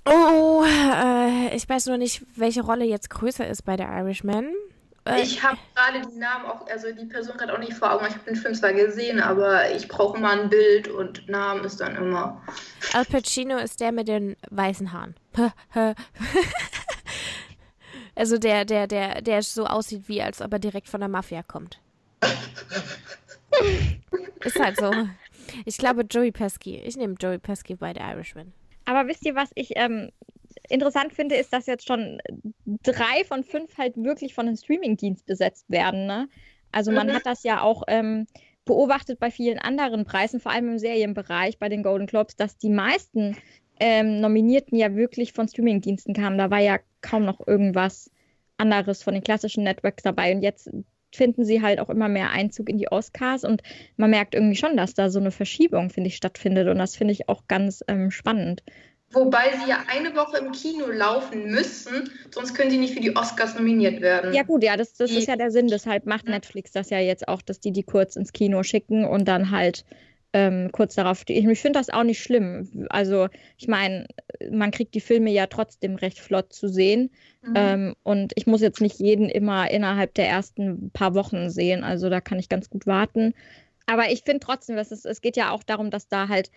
[0.06, 4.54] Oh, äh, ich weiß nur nicht, welche Rolle jetzt größer ist bei der Irishman.
[5.06, 8.06] Äh, ich habe gerade die Namen auch, also die Person gerade auch nicht vor Augen.
[8.08, 11.80] Ich habe den Film zwar gesehen, aber ich brauche immer ein Bild und Namen ist
[11.80, 12.42] dann immer.
[12.94, 15.16] Al Pacino ist der mit den weißen Haaren.
[18.16, 21.42] also der, der, der, der so aussieht, wie als ob er direkt von der Mafia
[21.44, 21.80] kommt.
[24.44, 24.92] Ist halt so.
[25.66, 26.78] Ich glaube Joey Pesky.
[26.78, 28.54] Ich nehme Joey Pesky bei der Irishman.
[28.86, 30.12] Aber wisst ihr, was ich ähm,
[30.70, 32.20] interessant finde, ist, dass jetzt schon
[32.84, 36.06] drei von fünf halt wirklich von einem Streamingdienst besetzt werden.
[36.06, 36.30] Ne?
[36.72, 37.14] Also man mhm.
[37.14, 38.28] hat das ja auch ähm,
[38.66, 42.70] beobachtet bei vielen anderen Preisen, vor allem im Serienbereich bei den Golden Globes, dass die
[42.70, 43.36] meisten
[43.80, 46.38] ähm, Nominierten ja wirklich von Streamingdiensten kamen.
[46.38, 48.12] Da war ja kaum noch irgendwas
[48.58, 50.34] anderes von den klassischen Networks dabei.
[50.34, 50.70] Und jetzt
[51.18, 53.62] finden sie halt auch immer mehr Einzug in die Oscars und
[53.98, 57.14] man merkt irgendwie schon, dass da so eine Verschiebung, finde ich, stattfindet und das finde
[57.14, 58.64] ich auch ganz ähm, spannend.
[59.12, 63.16] Wobei sie ja eine Woche im Kino laufen müssen, sonst können sie nicht für die
[63.16, 64.34] Oscars nominiert werden.
[64.34, 65.68] Ja gut, ja, das, das ist ja der Sinn.
[65.68, 69.26] Deshalb macht Netflix das ja jetzt auch, dass die die kurz ins Kino schicken und
[69.30, 69.86] dann halt
[70.38, 71.23] ähm, kurz darauf.
[71.28, 72.88] Ich, ich finde das auch nicht schlimm.
[72.89, 74.06] Also ich meine,
[74.52, 77.10] man kriegt die Filme ja trotzdem recht flott zu sehen.
[77.41, 77.54] Mhm.
[77.56, 81.84] Ähm, und ich muss jetzt nicht jeden immer innerhalb der ersten paar Wochen sehen.
[81.84, 83.34] Also da kann ich ganz gut warten.
[83.88, 86.52] Aber ich finde trotzdem, es, ist, es geht ja auch darum, dass da halt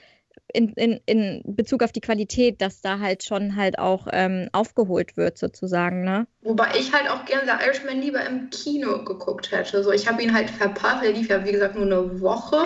[0.53, 5.17] in, in, in Bezug auf die Qualität, dass da halt schon halt auch ähm, aufgeholt
[5.17, 6.27] wird, sozusagen, ne?
[6.43, 9.83] Wobei ich halt auch gerne The Irishman lieber im Kino geguckt hätte.
[9.83, 12.65] So, ich habe ihn halt verpasst, er lief ja wie gesagt nur eine Woche.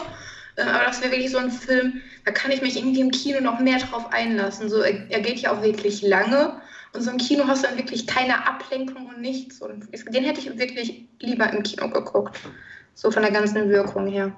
[0.56, 3.40] Ähm, aber das wäre wirklich so ein Film, da kann ich mich irgendwie im Kino
[3.40, 4.68] noch mehr drauf einlassen.
[4.68, 6.60] So, er, er geht ja auch wirklich lange.
[6.92, 9.60] Und so im Kino hast du dann wirklich keine Ablenkung und nichts.
[9.60, 12.38] Und den hätte ich wirklich lieber im Kino geguckt.
[12.94, 14.32] So von der ganzen Wirkung her.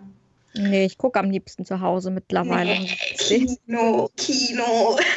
[0.54, 2.78] Nee, ich gucke am liebsten zu Hause mittlerweile.
[2.78, 4.98] Nee, Kino, Kino.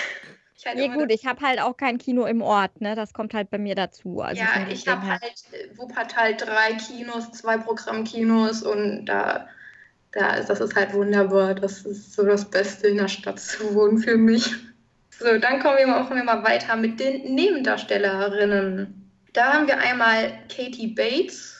[0.59, 2.93] Ich halt nee, gut, ich habe halt auch kein Kino im Ort, ne?
[2.93, 4.19] Das kommt halt bei mir dazu.
[4.19, 5.21] Also ja, ich habe halt
[5.77, 9.47] Wuppertal drei Kinos, zwei Programmkinos und da
[10.11, 11.55] da, das ist halt wunderbar.
[11.55, 14.55] Das ist so das Beste in der Stadt zu wohnen für mich.
[15.11, 19.11] So, dann kommen wir, machen wir mal weiter mit den Nebendarstellerinnen.
[19.33, 21.55] Da haben wir einmal Katie Bates.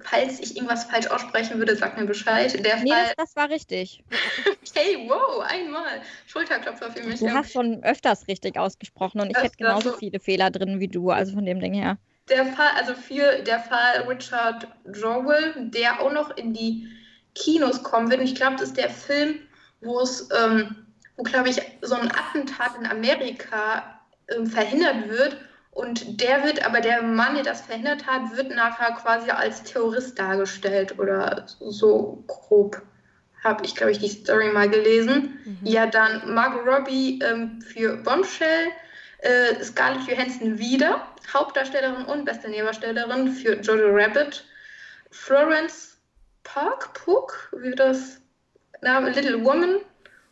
[0.00, 2.52] Falls ich irgendwas falsch aussprechen würde, sag mir Bescheid.
[2.62, 3.04] Der nee, Fall...
[3.16, 4.04] das, das, war richtig.
[4.46, 6.02] okay, wow, einmal.
[6.26, 7.20] Schulterklopfer für mich.
[7.20, 9.96] Du hast schon öfters richtig ausgesprochen und ich das, hätte genauso so...
[9.96, 11.96] viele Fehler drin wie du, also von dem Ding her.
[12.28, 16.88] Der Fall, also für der Fall Richard Jowell, der auch noch in die
[17.34, 18.20] Kinos kommen wird.
[18.20, 19.40] Und ich glaube, das ist der Film,
[19.80, 25.36] wo es, ähm, wo glaube ich, so ein Attentat in Amerika ähm, verhindert wird.
[25.72, 30.18] Und der wird, aber der Mann, der das verhindert hat, wird nachher quasi als Terrorist
[30.18, 32.80] dargestellt oder so grob.
[33.42, 35.38] Habe ich, glaube ich, die Story mal gelesen.
[35.44, 35.58] Mhm.
[35.64, 38.68] Ja, dann Margot Robbie ähm, für Bombshell,
[39.18, 44.44] äh, Scarlett Johansson wieder, Hauptdarstellerin und beste Nebendarstellerin für Jojo Rabbit,
[45.10, 45.93] Florence
[46.44, 48.20] Park, Puck, wie das
[48.80, 49.80] Name, Little Woman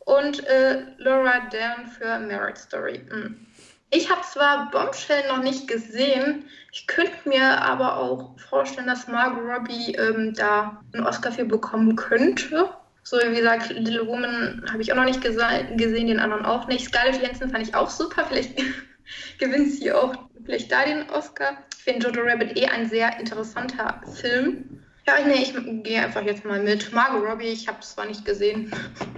[0.01, 3.01] und äh, Laura Dern für Marriage Story.
[3.11, 3.47] Mhm.
[3.91, 9.45] Ich habe zwar Bombshell noch nicht gesehen, ich könnte mir aber auch vorstellen, dass Margot
[9.45, 12.71] Robbie ähm, da einen Oscar für bekommen könnte.
[13.03, 16.87] So wie gesagt, Little Woman habe ich auch noch nicht gesehen, den anderen auch nicht.
[16.87, 18.59] Scarlett Johansson fand ich auch super, vielleicht
[19.39, 21.59] gewinnt sie auch vielleicht da den Oscar.
[21.77, 24.83] Ich finde Jojo Rabbit eh ein sehr interessanter Film.
[25.07, 26.93] Ja, nee, ich gehe einfach jetzt mal mit.
[26.93, 28.73] Margot Robbie, ich habe es zwar nicht gesehen,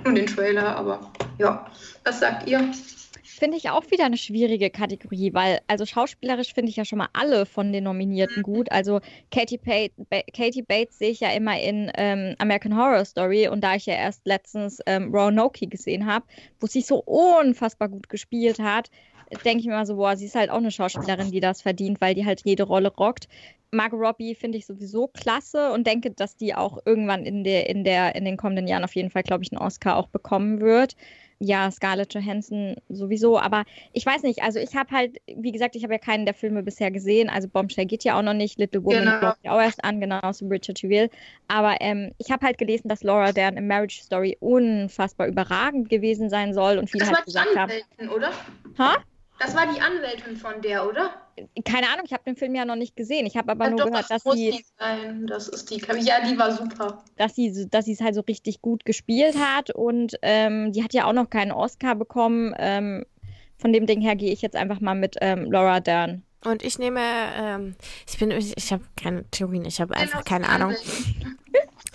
[0.04, 1.66] nur den Trailer, aber ja.
[2.04, 2.70] Was sagt ihr?
[3.34, 7.08] finde ich auch wieder eine schwierige Kategorie, weil also schauspielerisch finde ich ja schon mal
[7.12, 8.42] alle von den Nominierten mhm.
[8.42, 8.72] gut.
[8.72, 13.62] Also Katie, ba Katie Bates sehe ich ja immer in ähm, American Horror Story und
[13.62, 16.24] da ich ja erst letztens ähm, Roanoke gesehen habe,
[16.60, 18.88] wo sie so unfassbar gut gespielt hat,
[19.44, 22.00] denke ich mir mal so, boah, sie ist halt auch eine Schauspielerin, die das verdient,
[22.00, 23.28] weil die halt jede Rolle rockt.
[23.70, 27.82] Margot Robbie finde ich sowieso klasse und denke, dass die auch irgendwann in der, in
[27.82, 30.94] der, in den kommenden Jahren auf jeden Fall, glaube ich, einen Oscar auch bekommen wird
[31.38, 35.82] ja, Scarlett Johansson sowieso, aber ich weiß nicht, also ich habe halt, wie gesagt, ich
[35.82, 38.84] habe ja keinen der Filme bisher gesehen, also Bombshell geht ja auch noch nicht, Little
[38.84, 39.32] Woman genau.
[39.42, 41.10] ja auch erst an, genauso Richard Jewell,
[41.48, 46.30] aber ähm, ich habe halt gelesen, dass Laura Dern im Marriage Story unfassbar überragend gewesen
[46.30, 47.72] sein soll und viele das halt gesagt haben.
[48.08, 48.32] oder?
[48.78, 48.96] Ha?
[49.38, 51.14] Das war die Anwältin von der, oder?
[51.64, 53.26] Keine Ahnung, ich habe den Film ja noch nicht gesehen.
[53.26, 54.64] Ich habe aber ja, nur doch, gehört, das dass sie.
[54.78, 55.26] Sein.
[55.26, 55.82] Das ist die.
[56.00, 57.02] Ja, die war super.
[57.16, 61.06] Dass sie, dass es halt so richtig gut gespielt hat und ähm, die hat ja
[61.06, 62.54] auch noch keinen Oscar bekommen.
[62.58, 63.04] Ähm,
[63.58, 66.22] von dem Ding her gehe ich jetzt einfach mal mit ähm, Laura Dern.
[66.44, 67.74] Und ich nehme, ähm,
[68.06, 70.74] ich bin, ich, ich habe keine Theorien, ich habe einfach keine Ahnung.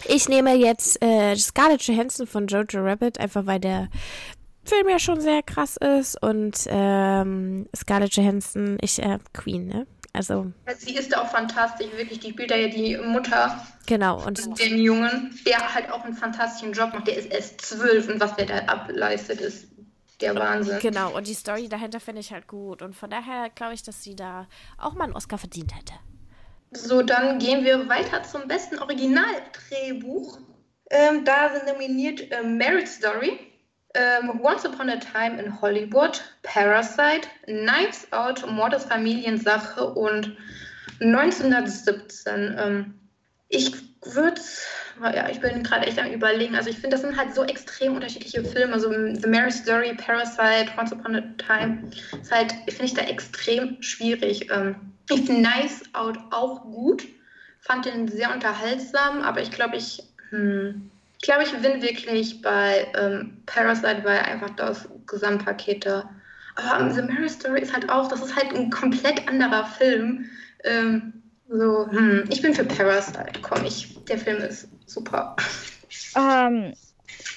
[0.08, 3.90] Ich nehme jetzt äh, Scarlett Johansson von Jojo Rabbit, einfach weil der
[4.70, 9.88] Film ja schon sehr krass ist und ähm, Scarlett Johansson, ich, äh, Queen, ne?
[10.14, 10.52] Also.
[10.78, 12.20] Sie ist auch fantastisch, wirklich.
[12.20, 13.64] Die spielt da ja die Mutter.
[13.86, 14.26] Genau.
[14.26, 17.08] Und den Jungen, der halt auch einen fantastischen Job macht.
[17.08, 19.68] Der ist erst zwölf und was der da ableistet, ist
[20.20, 20.80] der Wahnsinn.
[20.80, 21.16] Genau.
[21.16, 22.82] Und die Story dahinter finde ich halt gut.
[22.82, 25.94] Und von daher glaube ich, dass sie da auch mal einen Oscar verdient hätte.
[26.72, 30.40] So, dann gehen wir weiter zum besten Originaldrehbuch.
[30.92, 33.40] Ähm, da sind nominiert äh, Marriage Story,
[33.96, 40.38] ähm, Once Upon a Time in Hollywood, Parasite, Knives Out, Mord Familiensache und
[41.02, 42.56] 1917.
[42.58, 43.00] Ähm,
[43.50, 43.74] ich
[44.04, 44.42] würde,
[45.02, 46.56] ja, ich bin gerade echt am Überlegen.
[46.56, 48.74] Also ich finde, das sind halt so extrem unterschiedliche Filme.
[48.74, 51.90] Also The Mary Story, Parasite, Once Upon a Time,
[52.22, 54.50] ist halt, finde ich da extrem schwierig.
[54.52, 57.08] Ähm, ich finde Knives Out auch gut,
[57.60, 62.88] fand den sehr unterhaltsam, aber ich glaube, ich, hm, ich glaube, ich bin wirklich bei
[62.98, 66.10] ähm, Parasite, weil einfach das Gesamtpaket da.
[66.56, 70.26] Aber um, The Mary Story ist halt auch, das ist halt ein komplett anderer Film.
[70.64, 75.36] Ähm, so, hm, ich bin für Parasite, komm, ich, der Film ist super.
[76.16, 76.74] Ähm,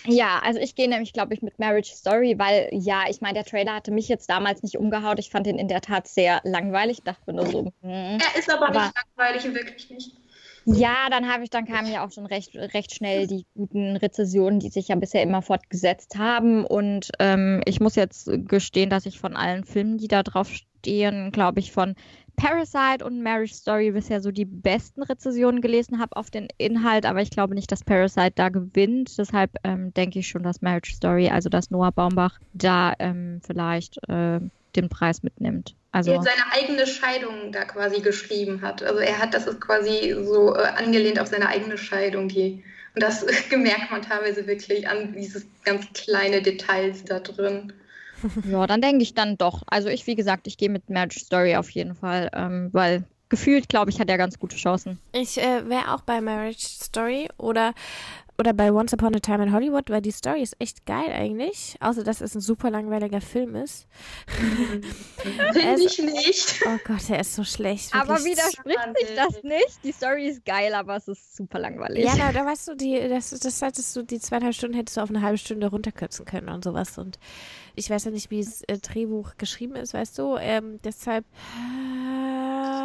[0.05, 3.45] ja, also ich gehe nämlich, glaube ich, mit Marriage Story, weil ja, ich meine, der
[3.45, 5.18] Trailer hatte mich jetzt damals nicht umgehaut.
[5.18, 6.99] Ich fand ihn in der Tat sehr langweilig.
[6.99, 7.73] Ich dachte nur so.
[7.83, 8.18] Hm.
[8.21, 10.21] Er ist aber, aber nicht langweilig, wirklich nicht.
[10.64, 14.61] Ja, dann habe ich, dann kamen ja auch schon recht, recht schnell die guten Rezessionen,
[14.61, 16.64] die sich ja bisher immer fortgesetzt haben.
[16.64, 21.33] Und ähm, ich muss jetzt gestehen, dass ich von allen Filmen, die da drauf stehen,
[21.33, 21.94] glaube ich, von
[22.37, 27.20] Parasite und Marriage Story bisher so die besten Rezessionen gelesen habe auf den Inhalt, aber
[27.20, 29.18] ich glaube nicht, dass Parasite da gewinnt.
[29.18, 33.98] Deshalb ähm, denke ich schon, dass Marriage Story, also dass Noah Baumbach da ähm, vielleicht
[34.09, 34.40] äh,
[34.76, 35.74] den Preis mitnimmt.
[35.92, 38.82] Also er seine eigene Scheidung da quasi geschrieben hat.
[38.82, 43.02] Also er hat, das ist quasi so äh, angelehnt auf seine eigene Scheidung, die und
[43.02, 47.72] das gemerkt man teilweise wirklich an dieses ganz kleine Details da drin.
[48.48, 49.64] Ja, dann denke ich dann doch.
[49.66, 53.68] Also ich, wie gesagt, ich gehe mit Marriage Story auf jeden Fall, ähm, weil gefühlt,
[53.68, 55.00] glaube ich, hat er ganz gute Chancen.
[55.12, 57.74] Ich äh, wäre auch bei Marriage Story oder
[58.38, 61.77] oder bei Once Upon a Time in Hollywood, weil die Story ist echt geil eigentlich.
[61.81, 63.87] Außer, dass es ein super langweiliger Film ist.
[65.53, 66.61] Finde ich nicht.
[66.66, 67.95] Oh Gott, er ist so schlecht.
[67.95, 69.85] Aber widerspricht sich das nicht?
[69.85, 72.05] Die Story ist geil, aber es ist super langweilig.
[72.05, 75.03] Ja, da, da weißt du, die, das, das hättest du, die zweieinhalb Stunden hättest du
[75.03, 76.99] auf eine halbe Stunde runterkürzen können und sowas.
[76.99, 77.18] Und
[77.75, 80.37] ich weiß ja nicht, wie das äh, Drehbuch geschrieben ist, weißt du.
[80.38, 81.25] Ähm, deshalb.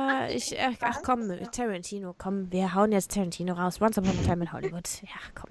[0.10, 3.82] Äh, ich, äh, ach komm, Tarantino, komm, wir hauen jetzt Tarantino raus.
[3.82, 4.88] Once Upon a Time in Hollywood.
[5.04, 5.50] Ja, komm.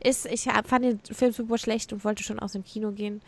[0.00, 3.20] ist, ich fand den Film super schlecht und wollte schon aus dem Kino gehen.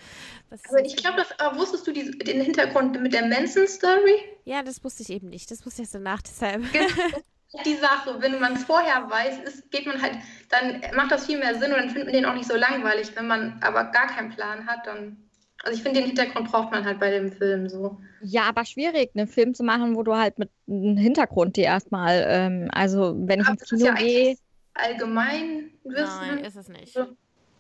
[0.51, 4.21] Das aber ich glaube, äh, wusstest du die, den Hintergrund mit der Manson-Story?
[4.45, 5.51] Ja, das wusste ich eben nicht.
[5.51, 6.65] Das wusste ich erst danach, deshalb.
[7.65, 10.17] die Sache, wenn man es vorher weiß, ist, geht man halt,
[10.49, 13.13] dann macht das viel mehr Sinn und dann findet man den auch nicht so langweilig.
[13.17, 15.27] Wenn man aber gar keinen Plan hat, dann.
[15.63, 17.99] Also ich finde, den Hintergrund braucht man halt bei dem Film so.
[18.23, 22.25] Ja, aber schwierig, einen Film zu machen, wo du halt mit einem Hintergrund dir erstmal,
[22.27, 24.37] ähm, also wenn ich ins Kino ja gehe.
[24.75, 26.21] Allgemein wissen.
[26.21, 26.95] Nein, ist es nicht.
[26.95, 27.07] So.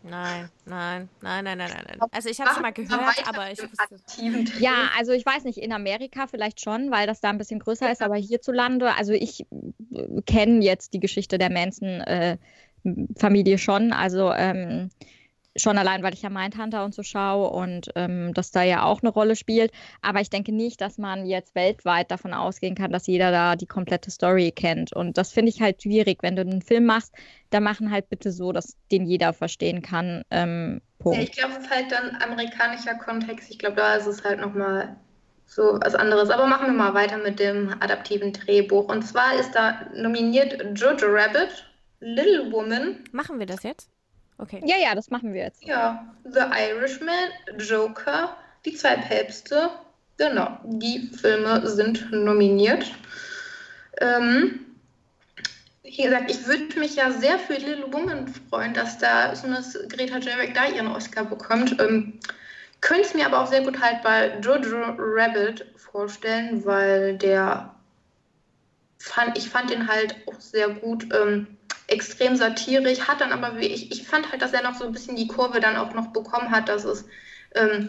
[0.03, 1.99] Nein, nein, nein, nein, nein, nein.
[2.11, 3.99] Also ich habe es mal gehört, aber ich wusste.
[4.61, 7.93] Ja, also ich weiß nicht, in Amerika vielleicht schon, weil das da ein bisschen größer
[7.93, 9.47] ist, aber hierzulande, also ich äh,
[10.25, 13.93] kenne jetzt die Geschichte der Manson-Familie äh, schon.
[13.93, 14.89] Also ähm,
[15.57, 19.03] Schon allein, weil ich ja Mindhunter und so schaue und ähm, das da ja auch
[19.03, 19.73] eine Rolle spielt.
[20.01, 23.67] Aber ich denke nicht, dass man jetzt weltweit davon ausgehen kann, dass jeder da die
[23.67, 24.93] komplette Story kennt.
[24.93, 26.23] Und das finde ich halt schwierig.
[26.23, 27.13] Wenn du einen Film machst,
[27.51, 30.23] da machen halt bitte so, dass den jeder verstehen kann.
[30.31, 33.51] Ähm, ja, ich glaube, es ist halt dann amerikanischer Kontext.
[33.51, 34.97] Ich glaube, da ist es halt nochmal
[35.47, 36.31] so was anderes.
[36.31, 38.89] Aber machen wir mal weiter mit dem adaptiven Drehbuch.
[38.89, 41.67] Und zwar ist da nominiert Jojo Rabbit,
[41.99, 43.03] Little Woman.
[43.11, 43.91] Machen wir das jetzt?
[44.41, 44.63] Okay.
[44.65, 45.63] Ja, ja, das machen wir jetzt.
[45.65, 49.71] Ja, The Irishman, Joker, Die zwei Päpste.
[50.17, 52.91] Genau, die Filme sind nominiert.
[54.01, 54.61] Ähm,
[55.83, 59.63] wie gesagt, ich würde mich ja sehr für Little Woman freuen, dass da so eine
[59.89, 61.79] Greta Gerwig da ihren Oscar bekommt.
[61.81, 62.19] Ähm,
[62.81, 67.75] könnte es mir aber auch sehr gut halt bei Jojo Rabbit vorstellen, weil der
[68.99, 71.09] fand, ich fand den halt auch sehr gut.
[71.15, 71.59] Ähm,
[71.91, 75.17] extrem satirisch, hat dann aber, ich, ich fand halt, dass er noch so ein bisschen
[75.17, 77.05] die Kurve dann auch noch bekommen hat, dass es
[77.55, 77.89] ähm,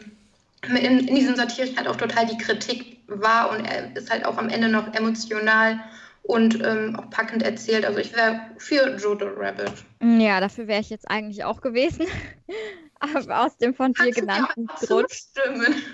[0.68, 4.38] in, in diesem Satirik halt auch total die Kritik war und er ist halt auch
[4.38, 5.80] am Ende noch emotional
[6.24, 7.86] und ähm, auch packend erzählt.
[7.86, 9.74] Also ich wäre für Jojo Rabbit.
[10.02, 12.06] Ja, dafür wäre ich jetzt eigentlich auch gewesen.
[13.00, 15.12] Aber aus dem von dir genannten Grund.
[15.12, 15.76] Stimmen.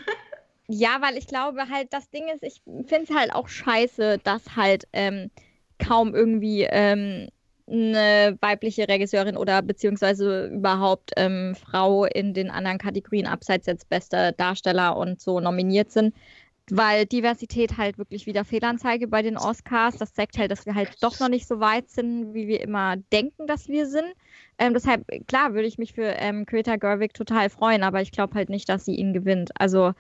[0.70, 4.58] Ja, weil ich glaube halt, das Ding ist, ich finde es halt auch scheiße, dass
[4.58, 5.32] halt ähm,
[5.80, 7.30] kaum irgendwie ähm,
[7.70, 14.32] eine weibliche Regisseurin oder beziehungsweise überhaupt ähm, Frau in den anderen Kategorien abseits jetzt bester
[14.32, 16.16] Darsteller und so nominiert sind,
[16.70, 19.98] weil Diversität halt wirklich wieder Fehlanzeige bei den Oscars.
[19.98, 22.96] Das zeigt halt, dass wir halt doch noch nicht so weit sind, wie wir immer
[23.12, 24.14] denken, dass wir sind.
[24.58, 28.36] Ähm, deshalb, klar, würde ich mich für ähm, Greta Gerwig total freuen, aber ich glaube
[28.36, 29.52] halt nicht, dass sie ihn gewinnt.
[29.60, 29.94] Also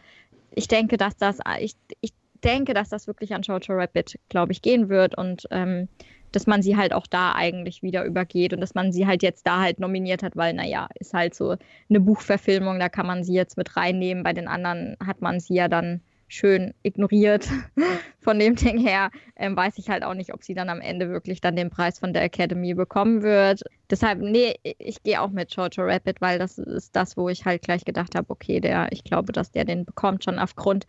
[0.56, 4.62] ich denke, dass das, ich, ich denke, dass das wirklich an Jojo Rabbit, glaube ich,
[4.62, 5.88] gehen wird und ähm,
[6.32, 9.47] dass man sie halt auch da eigentlich wieder übergeht und dass man sie halt jetzt
[9.47, 11.56] da halt nominiert hat, weil, naja, ist halt so
[11.89, 14.23] eine Buchverfilmung, da kann man sie jetzt mit reinnehmen.
[14.23, 17.47] Bei den anderen hat man sie ja dann schön ignoriert.
[18.19, 21.10] Von dem Ding her ähm, weiß ich halt auch nicht, ob sie dann am Ende
[21.10, 23.62] wirklich dann den Preis von der Academy bekommen wird.
[23.89, 27.62] Deshalb, nee, ich gehe auch mit Jojo Rabbit, weil das ist das, wo ich halt
[27.62, 30.86] gleich gedacht habe, okay, der, ich glaube, dass der den bekommt, schon aufgrund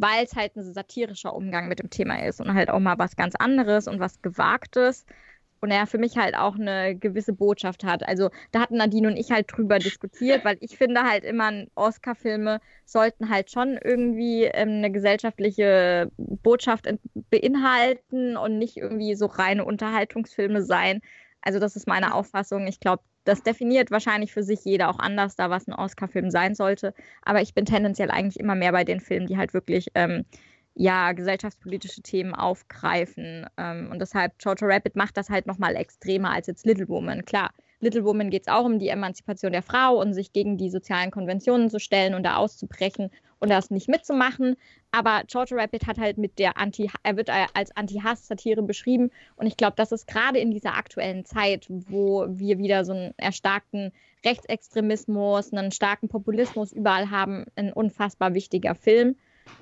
[0.00, 3.16] weil es halt ein satirischer Umgang mit dem Thema ist und halt auch mal was
[3.16, 5.04] ganz anderes und was Gewagtes.
[5.60, 8.02] Und er für mich halt auch eine gewisse Botschaft hat.
[8.08, 12.60] Also da hatten Nadine und ich halt drüber diskutiert, weil ich finde halt immer, Oscar-Filme
[12.86, 16.88] sollten halt schon irgendwie ähm, eine gesellschaftliche Botschaft
[17.28, 21.02] beinhalten und nicht irgendwie so reine Unterhaltungsfilme sein.
[21.42, 22.66] Also das ist meine Auffassung.
[22.66, 26.54] Ich glaube, das definiert wahrscheinlich für sich jeder auch anders, da was ein Oscar-Film sein
[26.54, 26.94] sollte.
[27.22, 30.24] Aber ich bin tendenziell eigentlich immer mehr bei den Filmen, die halt wirklich ähm,
[30.74, 33.46] ja gesellschaftspolitische Themen aufgreifen.
[33.56, 37.24] Ähm, und deshalb Jojo Rabbit macht das halt nochmal extremer als jetzt Little Woman.
[37.24, 37.50] Klar,
[37.80, 41.10] Little Woman geht es auch um die Emanzipation der Frau und sich gegen die sozialen
[41.10, 44.56] Konventionen zu stellen und da auszubrechen und das nicht mitzumachen.
[44.92, 49.10] Aber Jojo Rabbit hat halt mit der Anti, er wird als Anti-Hass-Satire beschrieben.
[49.36, 53.14] Und ich glaube, das ist gerade in dieser aktuellen Zeit, wo wir wieder so einen
[53.16, 53.92] erstarkten
[54.24, 59.16] Rechtsextremismus, einen starken Populismus überall haben, ein unfassbar wichtiger Film.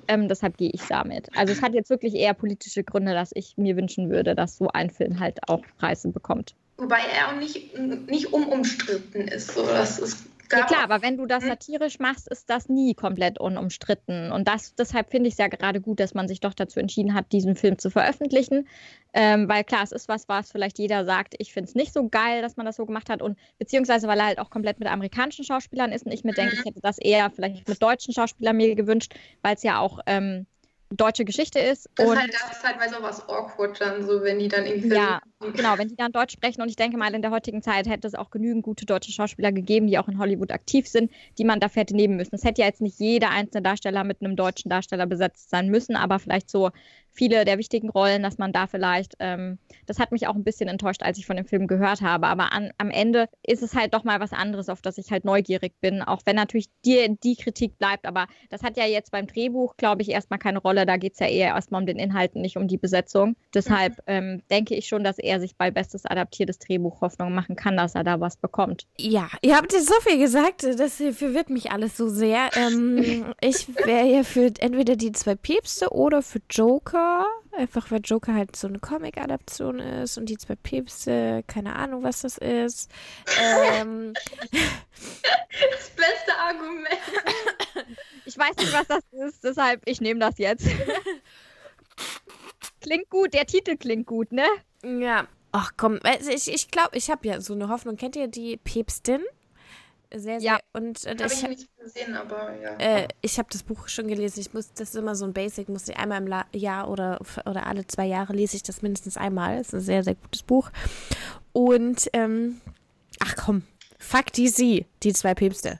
[0.07, 1.29] Ähm, deshalb gehe ich damit.
[1.35, 4.67] Also es hat jetzt wirklich eher politische Gründe, dass ich mir wünschen würde, dass so
[4.67, 6.55] ein Film halt auch Preise bekommt.
[6.77, 9.53] Wobei er auch nicht, nicht unumstritten ist.
[9.53, 11.49] So, das ist ja klar, aber wenn du das hm?
[11.49, 14.31] satirisch machst, ist das nie komplett unumstritten.
[14.31, 17.13] Und das, deshalb finde ich es ja gerade gut, dass man sich doch dazu entschieden
[17.13, 18.67] hat, diesen Film zu veröffentlichen.
[19.13, 22.07] Ähm, weil klar, es ist was, was vielleicht jeder sagt, ich finde es nicht so
[22.09, 23.21] geil, dass man das so gemacht hat.
[23.21, 26.53] Und beziehungsweise, weil er halt auch komplett mit amerikanischen Schauspielern ist und ich mir denke,
[26.53, 26.69] ich mhm.
[26.69, 30.45] hätte das eher vielleicht mit deutschen Schauspielern mir gewünscht, weil es ja auch ähm,
[30.91, 31.89] deutsche Geschichte ist.
[31.95, 34.95] Das, und, halt, das ist halt bei sowas awkward dann, so wenn die dann irgendwie.
[34.95, 36.61] Ja, genau, wenn die dann Deutsch sprechen.
[36.61, 39.51] Und ich denke mal, in der heutigen Zeit hätte es auch genügend gute deutsche Schauspieler
[39.51, 42.35] gegeben, die auch in Hollywood aktiv sind, die man dafür hätte nehmen müssen.
[42.35, 45.95] Es hätte ja jetzt nicht jeder einzelne Darsteller mit einem deutschen Darsteller besetzt sein müssen,
[45.95, 46.71] aber vielleicht so
[47.11, 50.69] viele der wichtigen Rollen, dass man da vielleicht, ähm, das hat mich auch ein bisschen
[50.69, 52.27] enttäuscht, als ich von dem Film gehört habe.
[52.27, 55.25] Aber an, am Ende ist es halt doch mal was anderes, auf das ich halt
[55.25, 58.05] neugierig bin, auch wenn natürlich die, die Kritik bleibt.
[58.05, 60.85] Aber das hat ja jetzt beim Drehbuch, glaube ich, erstmal keine Rolle.
[60.85, 63.35] Da geht es ja eher erstmal um den Inhalt, nicht um die Besetzung.
[63.53, 64.03] Deshalb mhm.
[64.07, 67.95] ähm, denke ich schon, dass er sich bei bestes adaptiertes Drehbuch Hoffnung machen kann, dass
[67.95, 68.87] er da was bekommt.
[68.97, 72.49] Ja, ihr habt jetzt so viel gesagt, das verwirrt mich alles so sehr.
[72.55, 76.98] Ähm, ich wäre ja für entweder die zwei Päpste oder für Joker.
[77.51, 82.21] Einfach weil Joker halt so eine Comic-Adaption ist und die zwei Päpste, keine Ahnung, was
[82.21, 82.89] das ist.
[83.73, 84.13] Ähm.
[84.51, 86.87] Das beste Argument.
[88.25, 90.67] Ich weiß nicht, was das ist, deshalb ich nehme das jetzt.
[92.81, 94.45] Klingt gut, der Titel klingt gut, ne?
[94.83, 95.27] Ja.
[95.51, 97.97] Ach komm, ich, ich glaube, ich habe ja so eine Hoffnung.
[97.97, 99.21] Kennt ihr die Päpstin?
[100.13, 100.51] Sehr, sehr.
[100.51, 100.59] Ja.
[100.73, 102.75] Und äh, ich habe nicht gesehen, aber ja.
[102.77, 104.39] Äh, ich habe das Buch schon gelesen.
[104.39, 107.19] Ich muss, das ist immer so ein Basic, muss ich einmal im La Jahr oder,
[107.45, 109.57] oder alle zwei Jahre lese ich das mindestens einmal.
[109.57, 110.71] Das ist ein sehr, sehr gutes Buch.
[111.53, 112.59] Und, ähm,
[113.19, 113.63] ach komm,
[113.97, 115.79] fuck die sie, die zwei Päpste.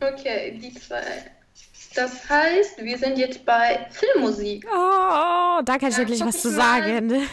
[0.00, 1.02] Okay, die zwei.
[1.94, 4.66] Das heißt, wir sind jetzt bei Filmmusik.
[4.66, 7.08] Oh, da kann ich ja, wirklich was zu sagen.
[7.08, 7.26] Muss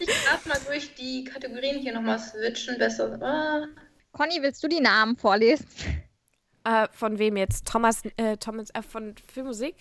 [0.00, 3.16] ich erstmal durch die Kategorien hier nochmal switchen, besser.
[3.22, 3.66] Ah.
[4.16, 5.66] Conny, willst du die Namen vorlesen?
[6.64, 7.66] Äh, von wem jetzt?
[7.68, 9.74] Thomas, äh, Thomas äh, von Filmmusik?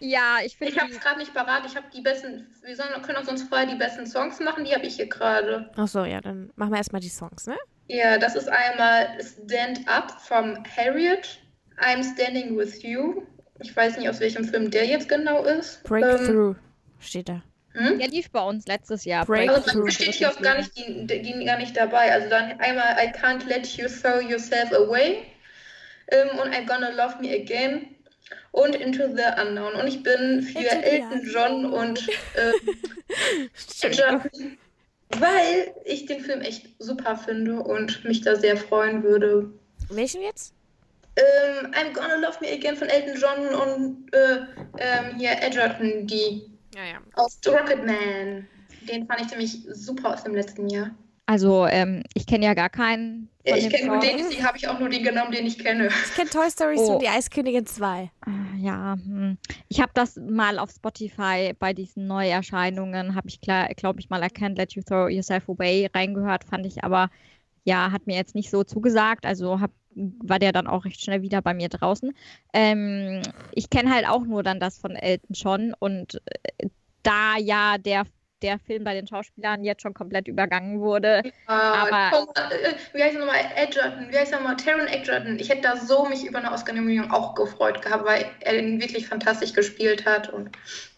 [0.00, 0.74] Ja, ich finde.
[0.74, 1.64] Ich habe es gerade nicht parat.
[1.64, 2.46] Ich habe die besten.
[2.62, 4.64] Wir sollen, können auch sonst vorher die besten Songs machen.
[4.64, 5.70] Die habe ich hier gerade.
[5.76, 7.56] Ach so, ja, dann machen wir erstmal die Songs, ne?
[7.88, 11.40] Ja, das ist einmal Stand Up from Harriet.
[11.78, 13.22] I'm Standing with You.
[13.60, 15.82] Ich weiß nicht, aus welchem Film der jetzt genau ist.
[15.84, 16.56] Breakthrough ähm,
[16.98, 17.42] steht da.
[17.72, 17.98] Hm?
[17.98, 19.28] Der lief bei uns letztes Jahr.
[19.28, 22.12] Also dann steht hier auch gar nicht, die, die, gar nicht dabei.
[22.12, 25.22] Also dann einmal I can't let you throw yourself away
[26.08, 27.94] ähm, und I'm gonna love me again
[28.52, 29.74] und Into the Unknown.
[29.74, 34.22] Und ich bin für Elton John und äh, John,
[35.18, 39.50] weil ich den Film echt super finde und mich da sehr freuen würde.
[39.90, 40.54] Welchen jetzt?
[41.16, 44.38] Ähm, I'm Gonna Love Me Again von Elton John und äh,
[44.78, 46.98] ähm, hier Edgerton, die ja, ja.
[47.14, 48.46] Aus Rocketman.
[48.88, 50.90] Den fand ich nämlich super aus dem letzten Jahr.
[51.30, 53.28] Also, ähm, ich kenne ja gar keinen.
[53.46, 55.86] Ja, ich kenne nur den, deswegen habe ich auch nur den genommen, den ich kenne.
[55.86, 56.94] Ich kenne Toy Story oh.
[56.94, 58.10] und die Eiskönigin 2.
[58.22, 59.38] Ah, ja, hm.
[59.68, 64.26] ich habe das mal auf Spotify bei diesen Neuerscheinungen, habe ich, glaube ich, mal I
[64.26, 67.10] Can't Let You Throw Yourself Away reingehört, fand ich aber,
[67.62, 69.24] ja, hat mir jetzt nicht so zugesagt.
[69.24, 72.12] Also hab, war der dann auch recht schnell wieder bei mir draußen.
[72.52, 73.22] Ähm,
[73.52, 76.20] ich kenne halt auch nur dann das von Elton John und
[76.58, 76.68] äh,
[77.02, 78.04] da ja der
[78.42, 81.22] der Film bei den Schauspielern jetzt schon komplett übergangen wurde.
[81.48, 83.40] Ja, aber äh, wie heißt er nochmal?
[83.54, 84.56] Edgerton, wie heißt er nochmal?
[84.56, 85.38] Taron Edgerton.
[85.38, 89.08] Ich hätte da so mich über eine Oscar-Nominierung auch gefreut gehabt, weil er ihn wirklich
[89.08, 90.28] fantastisch gespielt hat.
[90.30, 90.50] Und,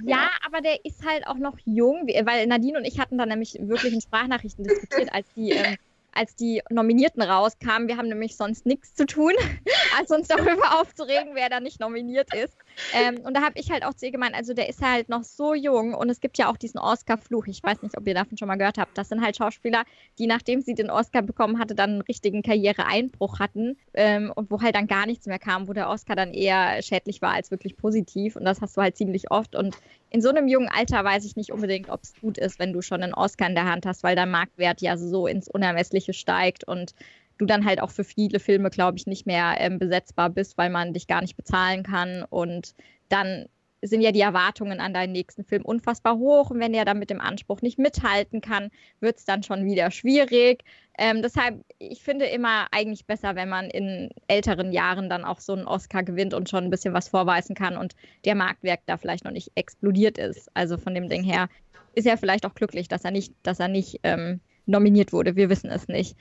[0.02, 0.18] ja.
[0.18, 0.31] ja.
[0.46, 3.92] aber der ist halt auch noch jung, weil Nadine und ich hatten da nämlich wirklich
[3.92, 5.76] in Sprachnachrichten diskutiert, als die ähm,
[6.12, 7.88] als die Nominierten rauskamen.
[7.88, 9.33] Wir haben nämlich sonst nichts zu tun,
[9.98, 12.57] als uns darüber aufzuregen, wer da nicht nominiert ist.
[12.94, 15.24] Ähm, und da habe ich halt auch zu ihr gemeint, also der ist halt noch
[15.24, 17.46] so jung und es gibt ja auch diesen Oscar-Fluch.
[17.46, 18.96] Ich weiß nicht, ob ihr davon schon mal gehört habt.
[18.96, 19.85] Das sind halt Schauspieler,
[20.18, 24.61] die nachdem sie den Oscar bekommen hatte, dann einen richtigen Karriereeinbruch hatten ähm, und wo
[24.61, 27.76] halt dann gar nichts mehr kam, wo der Oscar dann eher schädlich war als wirklich
[27.76, 28.37] positiv.
[28.37, 29.54] Und das hast du halt ziemlich oft.
[29.54, 29.76] Und
[30.11, 32.82] in so einem jungen Alter weiß ich nicht unbedingt, ob es gut ist, wenn du
[32.82, 36.64] schon einen Oscar in der Hand hast, weil dein Marktwert ja so ins Unermessliche steigt
[36.64, 36.94] und
[37.38, 40.70] du dann halt auch für viele Filme, glaube ich, nicht mehr ähm, besetzbar bist, weil
[40.70, 42.24] man dich gar nicht bezahlen kann.
[42.28, 42.74] Und
[43.08, 43.46] dann
[43.84, 46.50] sind ja die Erwartungen an deinen nächsten Film unfassbar hoch.
[46.50, 49.90] Und wenn der dann mit dem Anspruch nicht mithalten kann, wird es dann schon wieder
[49.90, 50.62] schwierig.
[50.96, 55.52] Ähm, deshalb, ich finde immer eigentlich besser, wenn man in älteren Jahren dann auch so
[55.52, 59.24] einen Oscar gewinnt und schon ein bisschen was vorweisen kann und der Marktwert da vielleicht
[59.24, 60.48] noch nicht explodiert ist.
[60.54, 61.48] Also von dem Ding her
[61.94, 65.37] ist er vielleicht auch glücklich, dass er nicht, dass er nicht ähm, nominiert wurde.
[65.37, 66.16] Wir wissen es nicht.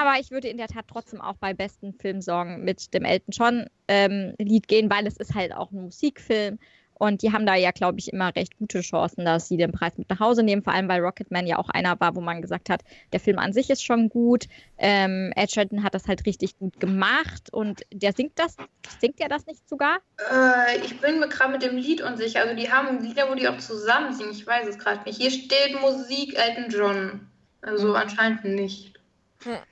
[0.00, 3.66] Aber ich würde in der Tat trotzdem auch bei besten Filmsong mit dem Elton John
[3.88, 6.58] ähm, Lied gehen, weil es ist halt auch ein Musikfilm.
[6.98, 9.96] Und die haben da ja, glaube ich, immer recht gute Chancen, dass sie den Preis
[9.96, 10.62] mit nach Hause nehmen.
[10.62, 13.52] Vor allem, weil Rocketman ja auch einer war, wo man gesagt hat, der Film an
[13.52, 14.46] sich ist schon gut.
[14.78, 17.52] Ähm, Edgerton hat das halt richtig gut gemacht.
[17.52, 18.56] Und der singt das,
[19.00, 19.98] singt er das nicht sogar?
[20.18, 22.42] Äh, ich bin mir gerade mit dem Lied unsicher.
[22.42, 24.32] Also die haben Lieder, wo die auch zusammen singen.
[24.32, 25.20] Ich weiß es gerade nicht.
[25.20, 27.28] Hier steht Musik Elton John.
[27.62, 27.94] Also mhm.
[27.96, 28.94] anscheinend nicht.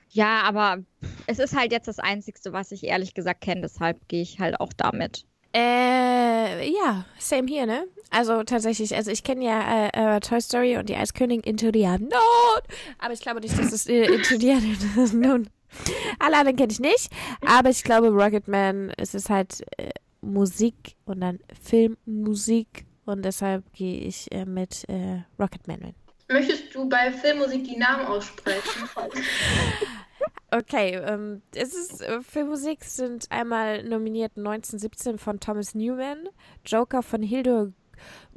[0.09, 0.83] Ja, aber
[1.27, 4.59] es ist halt jetzt das Einzige, was ich ehrlich gesagt kenne, deshalb gehe ich halt
[4.59, 5.25] auch damit.
[5.53, 7.85] Äh, ja, same hier, ne?
[8.09, 11.83] Also tatsächlich, also ich kenne ja äh, äh, Toy Story und die Eiskönigin Into the
[11.83, 12.61] Unknown,
[12.99, 14.51] aber ich glaube nicht, dass es äh, Into the
[14.95, 15.49] Unknown.
[16.19, 17.11] Alle anderen kenne ich nicht,
[17.45, 19.89] aber ich glaube Rocketman, es ist halt äh,
[20.21, 25.93] Musik und dann Filmmusik und deshalb gehe ich äh, mit äh, Rocketman.
[26.29, 28.89] Möchtest du bei Filmmusik die Namen aussprechen?
[30.49, 36.29] Okay, ähm, es ist, äh, Filmmusik sind einmal nominiert 1917 von Thomas Newman,
[36.65, 37.73] Joker von Hildur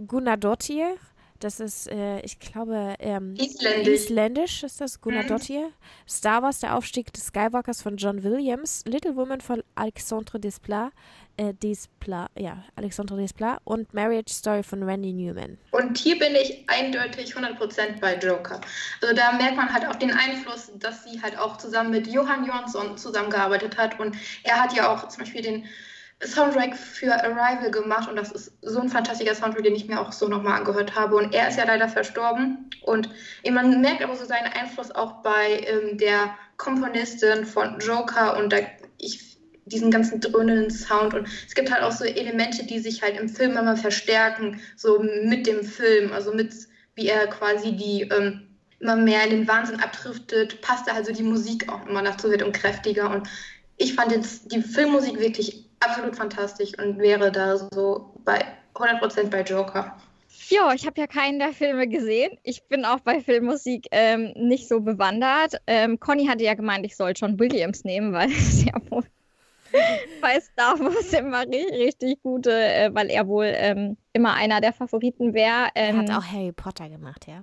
[0.06, 0.96] Gunnardóttir,
[1.40, 3.94] das ist, äh, ich glaube, ähm, Isländisch.
[4.04, 5.28] Isländisch ist das, Gunnar Mhm.
[5.28, 5.70] Dottir.
[6.08, 8.82] Star Wars, der Aufstieg des Skywalkers von John Williams.
[8.86, 10.92] Little Woman von Alexandre Desplat.
[11.36, 13.60] Äh, Desplat, ja, Alexandre Desplat.
[13.64, 15.58] Und Marriage Story von Randy Newman.
[15.70, 18.60] Und hier bin ich eindeutig 100% bei Joker.
[19.00, 22.44] Also da merkt man halt auch den Einfluss, dass sie halt auch zusammen mit Johann
[22.46, 23.98] Jonsson zusammengearbeitet hat.
[23.98, 24.14] Und
[24.44, 25.64] er hat ja auch zum Beispiel den
[26.24, 28.08] Soundtrack für Arrival gemacht.
[28.08, 31.16] Und das ist so ein fantastischer Soundtrack, den ich mir auch so nochmal angehört habe.
[31.16, 32.70] Und er ist ja leider verstorben.
[32.82, 33.08] Und
[33.50, 38.58] man merkt aber so seinen Einfluss auch bei ähm, der Komponistin von Joker und da,
[38.98, 41.14] ich, diesen ganzen dröhnenden Sound.
[41.14, 45.02] Und es gibt halt auch so Elemente, die sich halt im Film immer verstärken, so
[45.24, 46.12] mit dem Film.
[46.12, 46.54] Also mit,
[46.96, 48.46] wie er quasi die ähm,
[48.78, 52.42] immer mehr in den Wahnsinn abdriftet, passt da also die Musik auch immer dazu, wird
[52.42, 53.10] und kräftiger.
[53.10, 53.28] Und
[53.78, 58.44] ich fand jetzt die Filmmusik wirklich absolut fantastisch und wäre da so bei
[58.78, 59.96] 100% bei Joker.
[60.48, 62.32] Ja, ich habe ja keinen der Filme gesehen.
[62.42, 65.56] Ich bin auch bei Filmmusik ähm, nicht so bewandert.
[65.66, 69.04] Ähm, Conny hatte ja gemeint, ich soll John Williams nehmen, weil es ja wohl
[70.20, 74.72] bei Star Wars immer ri- richtig gute, äh, weil er wohl ähm, immer einer der
[74.72, 75.68] Favoriten wäre.
[75.74, 77.42] Er Ähm, hat auch Harry Potter gemacht, ja.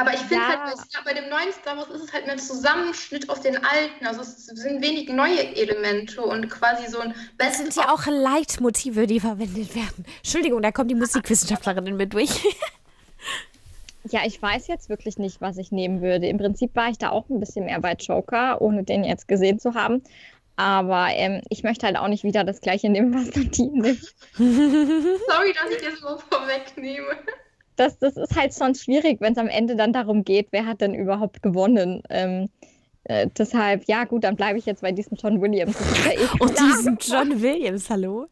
[0.00, 0.64] Aber ich finde Ja.
[0.64, 4.06] halt, bei, dem neuen Star Wars ist es halt ein Zusammenschnitt aus den alten.
[4.06, 9.06] Also es sind wenig neue Elemente und quasi so ein Das sind ja auch Leitmotive,
[9.06, 10.04] die verwendet werden.
[10.18, 12.30] Entschuldigung, da kommt die Musikwissenschaftlerin mit durch.
[14.10, 16.28] Ja, ich weiß jetzt wirklich nicht, was ich nehmen würde.
[16.28, 19.58] Im Prinzip war ich da auch ein bisschen mehr bei Joker, ohne den jetzt gesehen
[19.58, 20.02] zu haben.
[20.56, 24.14] Aber ähm, ich möchte halt auch nicht wieder das gleiche nehmen, was Nadine nimmt.
[24.36, 27.16] Sorry, dass ich das so vorwegnehme.
[27.78, 30.80] Das, das ist halt schon schwierig, wenn es am Ende dann darum geht, wer hat
[30.80, 32.02] denn überhaupt gewonnen.
[32.10, 32.48] Ähm,
[33.04, 35.76] äh, deshalb, ja gut, dann bleibe ich jetzt bei diesem John Williams.
[36.04, 36.68] Ja eh Und klar.
[36.68, 38.26] diesen John Williams, hallo?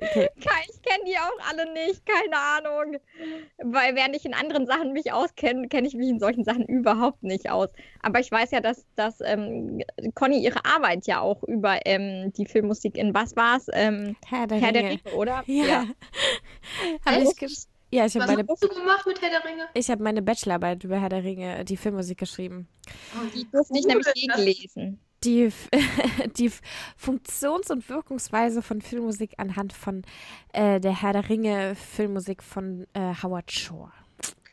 [0.00, 0.28] Okay.
[0.72, 2.96] Ich kenne die auch alle nicht, keine Ahnung.
[3.62, 7.22] Weil während ich in anderen Sachen mich auskenne, kenne ich mich in solchen Sachen überhaupt
[7.22, 7.68] nicht aus.
[8.02, 9.82] Aber ich weiß ja, dass, dass ähm,
[10.14, 13.66] Conny ihre Arbeit ja auch über ähm, die Filmmusik in was war's?
[13.72, 15.00] Ähm, Herr der Herr der Ringe.
[15.14, 15.42] Oder?
[15.46, 15.84] Ja.
[17.06, 17.48] Hab ich ge-
[17.90, 19.68] ja, ich habe Was meine, hast du gemacht mit Herr der Ringe?
[19.74, 22.68] ich hab meine Bachelorarbeit über Herr der Ringe, die Filmmusik geschrieben.
[23.34, 25.00] Die durfte ich nämlich eh das- gelesen.
[25.22, 25.50] Die,
[26.38, 26.50] die
[26.96, 30.02] Funktions- und Wirkungsweise von Filmmusik anhand von
[30.54, 33.92] äh, der Herr der Ringe Filmmusik von äh, Howard Shore.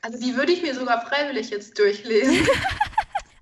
[0.02, 2.36] Also die würde ich mir sogar freiwillig jetzt durchlesen.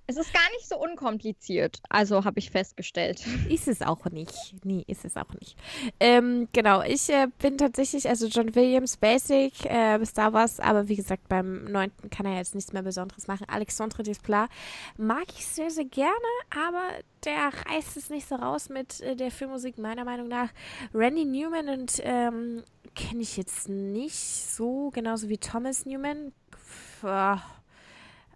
[0.08, 3.26] Es ist gar nicht so unkompliziert, also habe ich festgestellt.
[3.50, 4.56] Ist es auch nicht.
[4.64, 5.58] Nee, ist es auch nicht.
[6.00, 10.96] Ähm, genau, ich äh, bin tatsächlich, also John Williams Basic, äh, Star Wars, aber wie
[10.96, 13.48] gesagt, beim neunten kann er jetzt nichts mehr Besonderes machen.
[13.50, 14.50] Alexandre Desplat
[14.98, 16.12] mag ich sehr, sehr gerne,
[16.50, 16.84] aber
[17.24, 20.50] der reißt es nicht so raus mit äh, der Filmmusik, meiner Meinung nach.
[20.94, 26.32] Randy Newman und ähm, kenne ich jetzt nicht so, genauso wie Thomas Newman.
[26.52, 27.42] Pff, ah,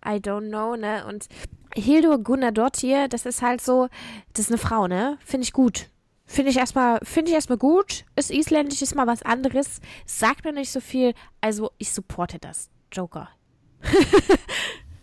[0.06, 1.06] I don't know, ne?
[1.08, 1.28] Und
[1.76, 3.90] Hildur Gunnardóttir, das ist halt so,
[4.34, 5.18] das ist eine Frau, ne?
[5.24, 5.90] Finde ich gut.
[6.26, 8.06] Finde ich erstmal, finde ich erstmal gut.
[8.16, 9.82] Ist isländisch, ist mal was anderes.
[10.06, 11.14] Sagt mir nicht so viel.
[11.42, 12.70] Also, ich supporte das.
[12.92, 13.30] Joker.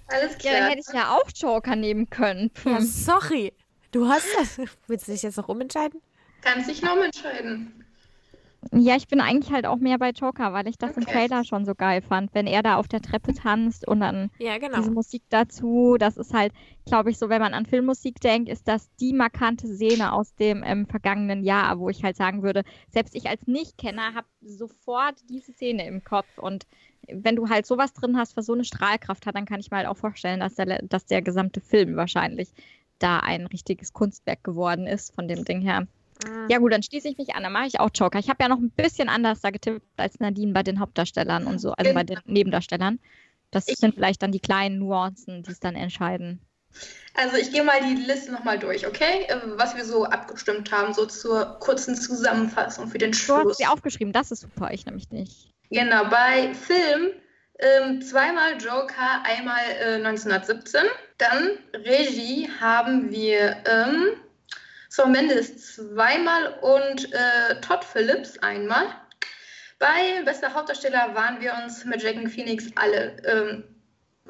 [0.09, 0.71] Alles Ja, dann klar.
[0.71, 2.51] hätte ich ja auch Joker nehmen können.
[2.65, 2.85] Ja, Hm.
[2.85, 3.53] sorry.
[3.91, 4.61] Du hast das.
[4.87, 6.01] Willst du dich jetzt noch umentscheiden?
[6.43, 7.85] Kannst dich noch entscheiden.
[8.73, 11.13] Ja, ich bin eigentlich halt auch mehr bei Joker, weil ich das im Okay.
[11.13, 14.59] Trailer schon so geil fand, wenn er da auf der Treppe tanzt und dann Ja,
[14.59, 14.77] genau.
[14.77, 15.97] diese Musik dazu.
[15.99, 16.53] Das ist halt,
[16.85, 20.63] glaube ich, so, wenn man an Filmmusik denkt, ist das die markante Szene aus dem
[20.65, 25.53] ähm, vergangenen Jahr, wo ich halt sagen würde, selbst ich als Nichtkenner habe sofort diese
[25.53, 26.67] Szene im Kopf und
[27.09, 29.77] wenn du halt sowas drin hast, was so eine Strahlkraft hat, dann kann ich mir
[29.79, 32.53] halt auch vorstellen, dass der, dass der gesamte Film wahrscheinlich
[32.99, 35.87] da ein richtiges Kunstwerk geworden ist von dem Ding her.
[36.25, 36.47] Ah.
[36.49, 38.19] Ja gut, dann schließe ich mich an, dann mache ich auch Joker.
[38.19, 41.59] Ich habe ja noch ein bisschen anders da getippt als Nadine bei den Hauptdarstellern und
[41.61, 42.99] so, also bei den Nebendarstellern.
[43.51, 46.41] Das Ich- sind vielleicht dann die kleinen Nuancen, die es dann entscheiden.
[47.15, 49.25] Also ich gehe mal die Liste nochmal durch, okay?
[49.29, 53.57] Äh, Was wir so abgestimmt haben, so zur kurzen Zusammenfassung für den Du hast Schluss.
[53.57, 55.51] sie aufgeschrieben, das ist super, ich nämlich nicht.
[55.71, 57.13] Genau, bei Film
[57.59, 60.83] ähm, zweimal Joker, einmal äh, 1917.
[61.17, 64.09] Dann Regie haben wir ähm,
[64.89, 68.87] Saul Mendes zweimal und äh, Todd Phillips einmal.
[69.79, 73.17] Bei bester Hauptdarsteller waren wir uns mit Jack Phoenix alle.
[73.25, 73.65] Ähm,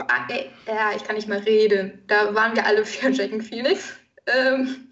[0.09, 2.02] ah, äh, ja, ich kann nicht mal reden.
[2.09, 3.94] Da waren wir alle für Jack Phoenix.
[4.26, 4.88] Ähm,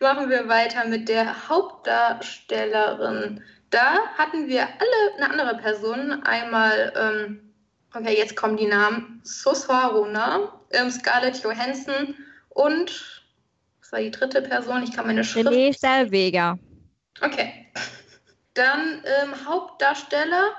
[0.00, 6.22] machen wir weiter mit der Hauptdarstellerin Da hatten wir alle eine andere Person.
[6.24, 7.54] Einmal, ähm,
[7.94, 9.20] okay, jetzt kommen die Namen.
[9.22, 12.16] Suswaruna, ähm, Scarlett Johansson
[12.48, 13.17] und,
[13.88, 14.82] was war die dritte Person?
[14.82, 15.48] Ich kann meine Schrift...
[15.48, 16.58] René Zellweger.
[17.22, 17.72] Okay.
[18.52, 20.50] Dann ähm, Hauptdarsteller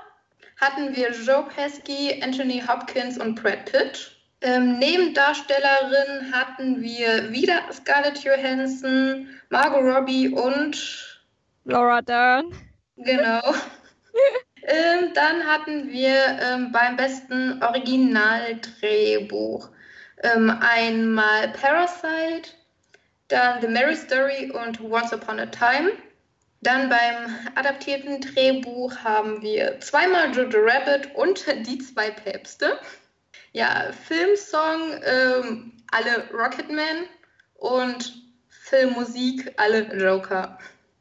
[0.56, 4.16] hatten wir Joe Pesky, Anthony Hopkins und Brad Pitt.
[4.40, 11.20] Ähm, Nebendarstellerin hatten wir wieder Scarlett Johansson, Margot Robbie und
[11.66, 12.46] Laura Dern.
[12.96, 13.42] Genau.
[14.64, 19.68] ähm, dann hatten wir ähm, beim besten Originaldrehbuch
[20.22, 22.50] ähm, einmal Parasite,
[23.30, 25.92] dann The Mary Story und Once Upon a Time.
[26.62, 32.78] Dann beim adaptierten Drehbuch haben wir zweimal Jojo Rabbit und Die zwei Päpste.
[33.52, 37.06] Ja, Filmsong ähm, alle Rocketman
[37.54, 38.14] und
[38.48, 40.58] Filmmusik alle Joker.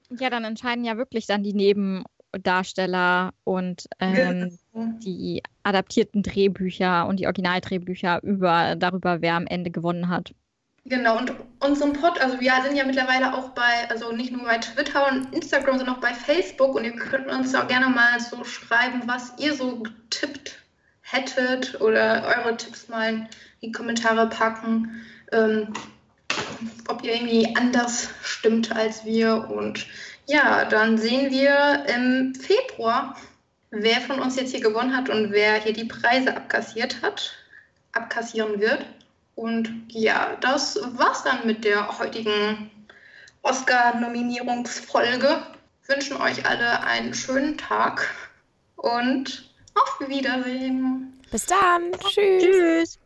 [0.10, 4.94] Ja, dann entscheiden ja wirklich dann die Nebendarsteller und ähm, genau.
[5.00, 10.34] die adaptierten Drehbücher und die Originaldrehbücher über darüber, wer am Ende gewonnen hat.
[10.86, 14.58] Genau, und unseren Pod, also wir sind ja mittlerweile auch bei, also nicht nur bei
[14.58, 18.44] Twitter und Instagram, sondern auch bei Facebook und ihr könnt uns auch gerne mal so
[18.44, 20.58] schreiben, was ihr so getippt
[21.02, 23.28] hättet oder eure Tipps mal in
[23.62, 25.02] die Kommentare packen,
[25.32, 25.74] ähm,
[26.88, 29.50] ob ihr irgendwie anders stimmt als wir.
[29.50, 29.86] Und
[30.28, 33.18] ja, dann sehen wir im Februar,
[33.72, 37.34] wer von uns jetzt hier gewonnen hat und wer hier die Preise abkassiert hat,
[37.92, 38.86] abkassieren wird.
[39.40, 42.70] Und ja, das war's dann mit der heutigen
[43.44, 45.44] Oscar-Nominierungsfolge.
[45.88, 48.14] Wünschen euch alle einen schönen Tag
[48.76, 51.18] und auf Wiedersehen.
[51.32, 51.94] Bis dann.
[52.10, 52.44] Tschüss.
[52.44, 53.00] Tschüss.